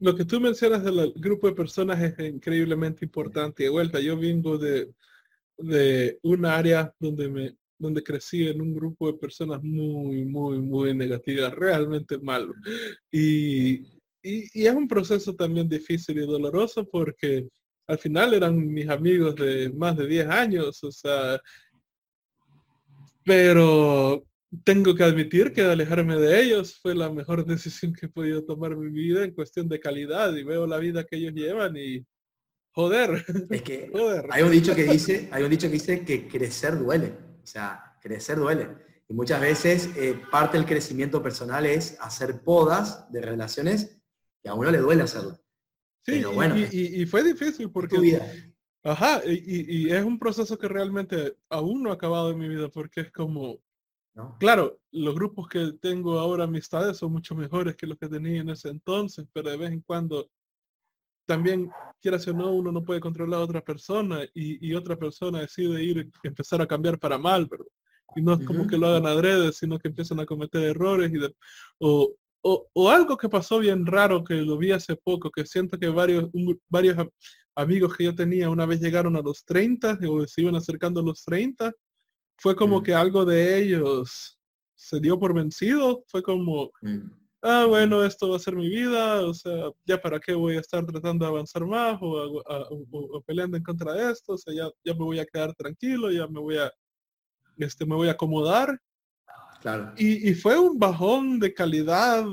[0.00, 3.64] Lo que tú mencionas del grupo de personas es increíblemente importante.
[3.64, 4.92] De vuelta, yo vengo de,
[5.56, 10.94] de un área donde me donde crecí en un grupo de personas muy, muy, muy
[10.94, 12.54] negativas, realmente malo.
[13.10, 13.95] Y
[14.26, 17.48] y, es un proceso también difícil y doloroso porque
[17.86, 21.40] al final eran mis amigos de más de 10 años, o sea,
[23.24, 24.24] pero
[24.64, 28.72] tengo que admitir que alejarme de ellos fue la mejor decisión que he podido tomar
[28.72, 32.04] en mi vida en cuestión de calidad y veo la vida que ellos llevan y
[32.72, 33.24] joder.
[33.50, 33.90] Es que
[34.30, 37.96] hay un dicho que dice, hay un dicho que dice que crecer duele, o sea,
[38.00, 38.68] crecer duele.
[39.08, 43.95] Y muchas veces eh, parte del crecimiento personal es hacer podas de relaciones
[44.46, 45.38] a uno le duele hacerlo.
[46.04, 47.98] Sí, bueno, y, fue difícil porque...
[47.98, 48.24] Vida.
[48.84, 53.00] Ajá, y, es un proceso que realmente aún no ha acabado en mi vida porque
[53.00, 53.60] es como...
[54.38, 58.48] Claro, los grupos que tengo ahora amistades son mucho mejores que los que tenía en
[58.48, 60.30] ese entonces, pero de vez en cuando
[61.26, 61.70] también,
[62.00, 66.10] quieras o no, uno no puede controlar a otra persona y, otra persona decide ir,
[66.22, 67.66] empezar a cambiar para mal, ¿verdad?
[68.14, 71.18] Y no es como que lo hagan adrede, sino que empiezan a cometer errores y
[71.80, 72.14] o,
[72.72, 76.30] o, algo que pasó bien raro que lo vi hace poco, que siento que varios,
[76.68, 76.96] varios
[77.56, 81.04] amigos que yo tenía una vez llegaron a los 30 o se iban acercando a
[81.04, 81.72] los 30,
[82.38, 82.82] fue como mm.
[82.82, 84.38] que algo de ellos
[84.74, 87.10] se dio por vencido, fue como, mm.
[87.42, 90.60] ah, bueno, esto va a ser mi vida, o sea, ya para qué voy a
[90.60, 94.92] estar tratando de avanzar más o, peleando en contra de esto, o sea, ya, ya
[94.92, 96.70] me voy a quedar tranquilo, ya me voy a,
[97.56, 98.78] este, me voy a acomodar.
[99.66, 99.92] Claro.
[99.96, 102.24] Y, fue un bajón de calidad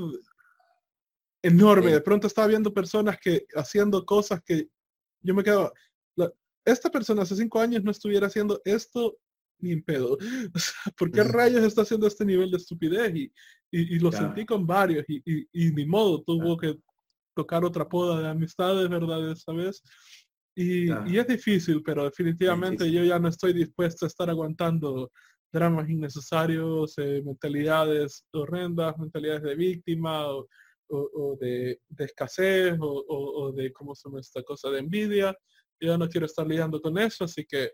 [1.42, 1.90] enorme.
[1.90, 4.68] De pronto estaba viendo personas que haciendo cosas que
[5.20, 5.72] yo me quedo,
[6.64, 9.16] esta persona hace cinco años no estuviera haciendo esto
[9.58, 10.16] ni en pedo.
[10.96, 13.12] ¿Por qué rayos está haciendo este nivel de estupidez?
[13.16, 13.32] Y,
[13.72, 16.78] y, lo sentí con varios y, y, ni modo, tuvo que
[17.34, 19.32] tocar otra poda de amistades, ¿verdad?
[19.32, 19.82] Esa vez.
[20.54, 25.10] Y, y, es difícil, pero definitivamente yo ya no estoy dispuesto a estar aguantando
[25.54, 30.46] dramas innecesarios, eh, mentalidades horrendas, mentalidades de víctima o,
[30.88, 34.68] o, de, de, escasez o, o, de, ¿cómo se llama esta cosa?
[34.68, 35.34] De envidia.
[35.80, 37.72] Yo no quiero estar lidiando con eso, así que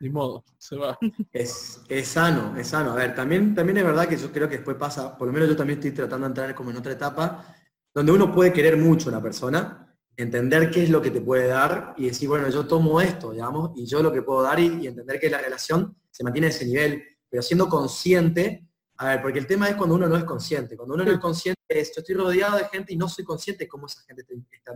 [0.00, 0.98] ni modo, se va.
[1.32, 2.92] Es, es, sano, es sano.
[2.92, 5.48] A ver, también, también es verdad que yo creo que después pasa, por lo menos
[5.48, 7.54] yo también estoy tratando de entrar como en otra etapa,
[7.94, 11.48] donde uno puede querer mucho a una persona, entender qué es lo que te puede
[11.48, 14.86] dar y decir, bueno, yo tomo esto, digamos, y yo lo que puedo dar y,
[14.86, 19.38] entender que la relación se mantiene a ese nivel, pero siendo consciente, a ver, porque
[19.38, 22.00] el tema es cuando uno no es consciente, cuando uno no es consciente es, yo
[22.00, 24.24] estoy rodeado de gente y no soy consciente de cómo esa gente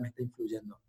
[0.00, 0.80] me está influyendo.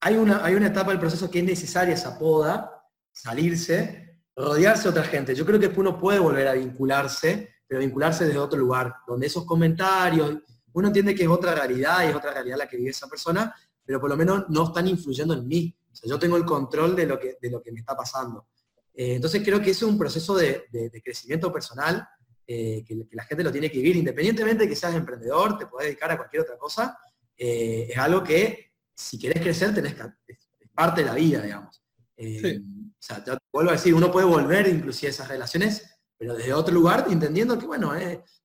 [0.00, 4.88] Hay una, hay una etapa del proceso que es necesaria esa poda, salirse, rodearse de
[4.88, 5.34] otra gente.
[5.34, 9.44] Yo creo que uno puede volver a vincularse, pero vincularse desde otro lugar, donde esos
[9.44, 10.38] comentarios,
[10.72, 13.54] uno entiende que es otra realidad y es otra realidad la que vive esa persona,
[13.84, 15.76] pero por lo menos no están influyendo en mí.
[15.90, 18.46] O sea, yo tengo el control de lo que, de lo que me está pasando.
[18.94, 20.64] Eh, entonces creo que ese es un proceso de,
[21.02, 22.06] crecimiento personal
[22.46, 25.88] eh, que, la gente lo tiene que vivir, independientemente de que seas emprendedor, te puedes
[25.88, 26.98] dedicar a cualquier otra cosa,
[27.36, 31.82] eh, es algo que si querés crecer tenés que, es parte de la vida, digamos.
[32.18, 36.52] O sea, te vuelvo a decir, uno puede volver inclusive a esas relaciones, pero desde
[36.52, 37.92] otro lugar, entendiendo que, bueno,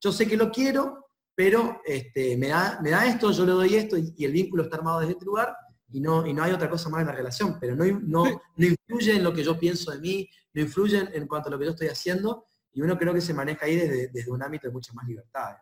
[0.01, 3.75] yo sé que lo quiero, pero este, me, da, me da esto, yo le doy
[3.75, 5.55] esto, y, el vínculo está armado desde este lugar,
[5.91, 8.65] y no, y no hay otra cosa más en la relación, pero no, no, no
[8.65, 11.65] influye en lo que yo pienso de mí, no influye en cuanto a lo que
[11.65, 14.73] yo estoy haciendo, y uno creo que se maneja ahí desde, desde un ámbito de
[14.73, 15.55] mucha más libertad.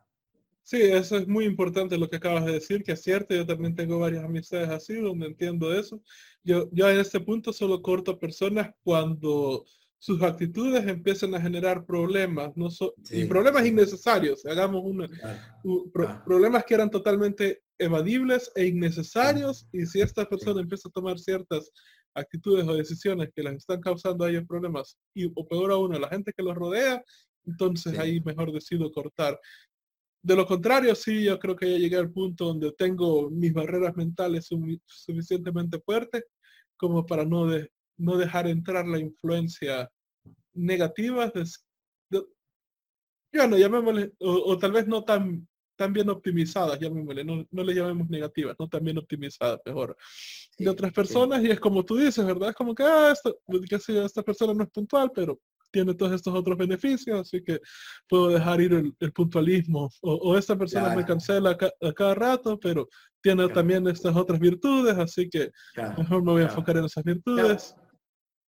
[0.63, 3.75] Sí, eso es muy importante lo que acabas de decir, que es cierto, yo también
[3.75, 6.01] tengo varias amistades así, donde entiendo eso.
[6.43, 9.65] Yo, yo en este punto solo corto a personas cuando
[9.99, 12.69] sus actitudes empiezan a generar problemas, no
[13.11, 15.07] y problemas innecesarios, hagamos una,
[16.23, 21.71] problemas que eran totalmente evadibles e innecesarios, y si esta persona empieza a tomar ciertas
[22.13, 25.99] actitudes o decisiones que las están causando a ellos problemas, y o peor aún a
[25.99, 27.03] la gente que los rodea,
[27.45, 29.39] entonces ahí mejor decido cortar.
[30.23, 33.95] De lo contrario, sí, yo creo que ya llegué al punto donde tengo mis barreras
[33.95, 34.49] mentales
[34.85, 36.23] suficientemente fuertes
[36.77, 39.89] como para no, de, no dejar entrar la influencia
[40.53, 41.45] negativa de,
[43.33, 48.09] bueno, llamémosle, o, tal vez no tan, tan bien optimizadas, llamémosle, no, no le llamemos
[48.09, 49.95] negativas, no tan bien optimizadas, mejor,
[50.57, 52.49] de otras personas, y es como tú dices, ¿verdad?
[52.49, 53.37] Es como que, ah, esto,
[53.69, 55.39] que esta persona no es puntual, pero
[55.75, 57.59] tiene todos estos otros beneficios, así que
[58.07, 59.89] puedo dejar ir el, puntualismo.
[60.01, 62.87] O, esta persona me cancela a, cada rato, pero
[63.21, 65.51] tiene también estas otras virtudes, así que
[65.97, 67.75] mejor me voy a enfocar en esas virtudes.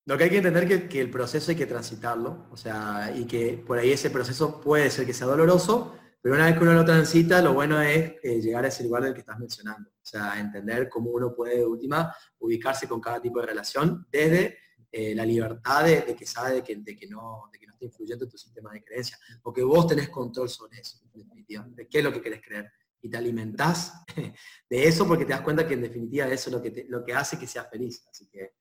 [0.05, 3.25] Lo que hay que entender que, que el proceso hay que transitarlo, o sea, y
[3.25, 5.97] que por ahí ese proceso puede ser que sea doloroso,
[6.27, 9.05] pero una vez que uno lo transita, lo bueno es eh, llegar a ese lugar
[9.05, 9.91] del que estás mencionando.
[9.91, 14.59] O sea, entender cómo uno puede, de última, ubicarse con cada tipo de relación desde
[14.91, 17.85] eh, la libertad de, que sabe de que, de que, no, de que no está
[17.85, 21.87] influyendo en tu sistema de creencias, porque vos tenés control sobre eso, en definitiva, de
[21.87, 22.73] qué es lo que querés creer.
[23.01, 23.93] Y te alimentás
[24.69, 27.15] de eso porque te das cuenta que en definitiva eso es lo que, lo que
[27.15, 28.05] hace que seas feliz.
[28.11, 28.55] Así que,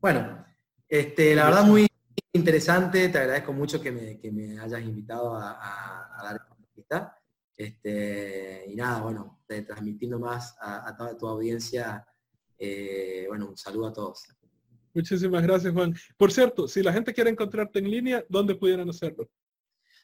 [0.00, 0.44] bueno,
[0.88, 1.86] este, la verdad muy
[2.32, 6.55] interesante, te agradezco mucho que me, que me hayas invitado a, dar
[7.56, 12.06] Este, y nada, bueno, transmitiendo más a, toda tu audiencia,
[12.58, 14.24] eh, bueno, un saludo a todos.
[14.92, 15.94] Muchísimas gracias, Juan.
[16.16, 19.28] Por cierto, si la gente quiere encontrarte en línea, ¿dónde pudieran hacerlo?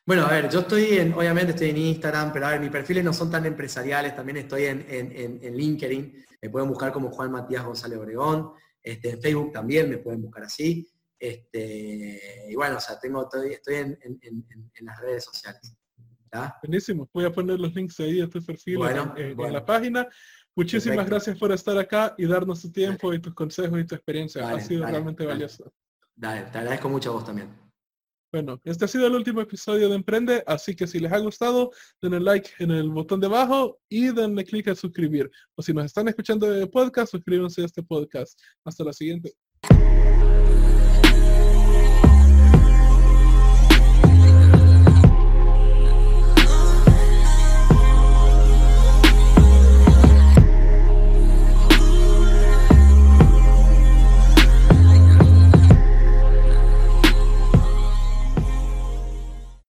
[0.04, 3.04] Bueno, a ver, yo estoy en, obviamente estoy en Instagram, pero a ver, mis perfiles
[3.04, 7.64] no son tan empresariales, también estoy en, en, LinkedIn, me pueden buscar como Juan Matías
[7.64, 8.52] González Obregón,
[8.82, 13.52] este, en Facebook también me pueden buscar así, este, y bueno, o sea, tengo, estoy,
[13.52, 13.96] estoy en,
[14.80, 15.72] las redes sociales.
[16.62, 17.09] Buenísimo.
[17.12, 18.80] Voy a poner los links ahí a tu perfil
[19.16, 20.09] en, la página.
[20.54, 24.48] Muchísimas gracias por estar acá y darnos tu tiempo y tus consejos y tu experiencia.
[24.48, 25.72] ha sido realmente valioso.
[26.14, 27.62] Dale, te agradezco mucho a vos también.
[28.32, 31.70] Bueno, este ha sido el último episodio de Emprende, así que si les ha gustado,
[32.00, 35.30] denle like en el botón de abajo y denle clic a suscribir.
[35.54, 38.40] O si nos están escuchando de podcast, suscríbanse a este podcast.
[38.64, 39.34] Hasta la siguiente.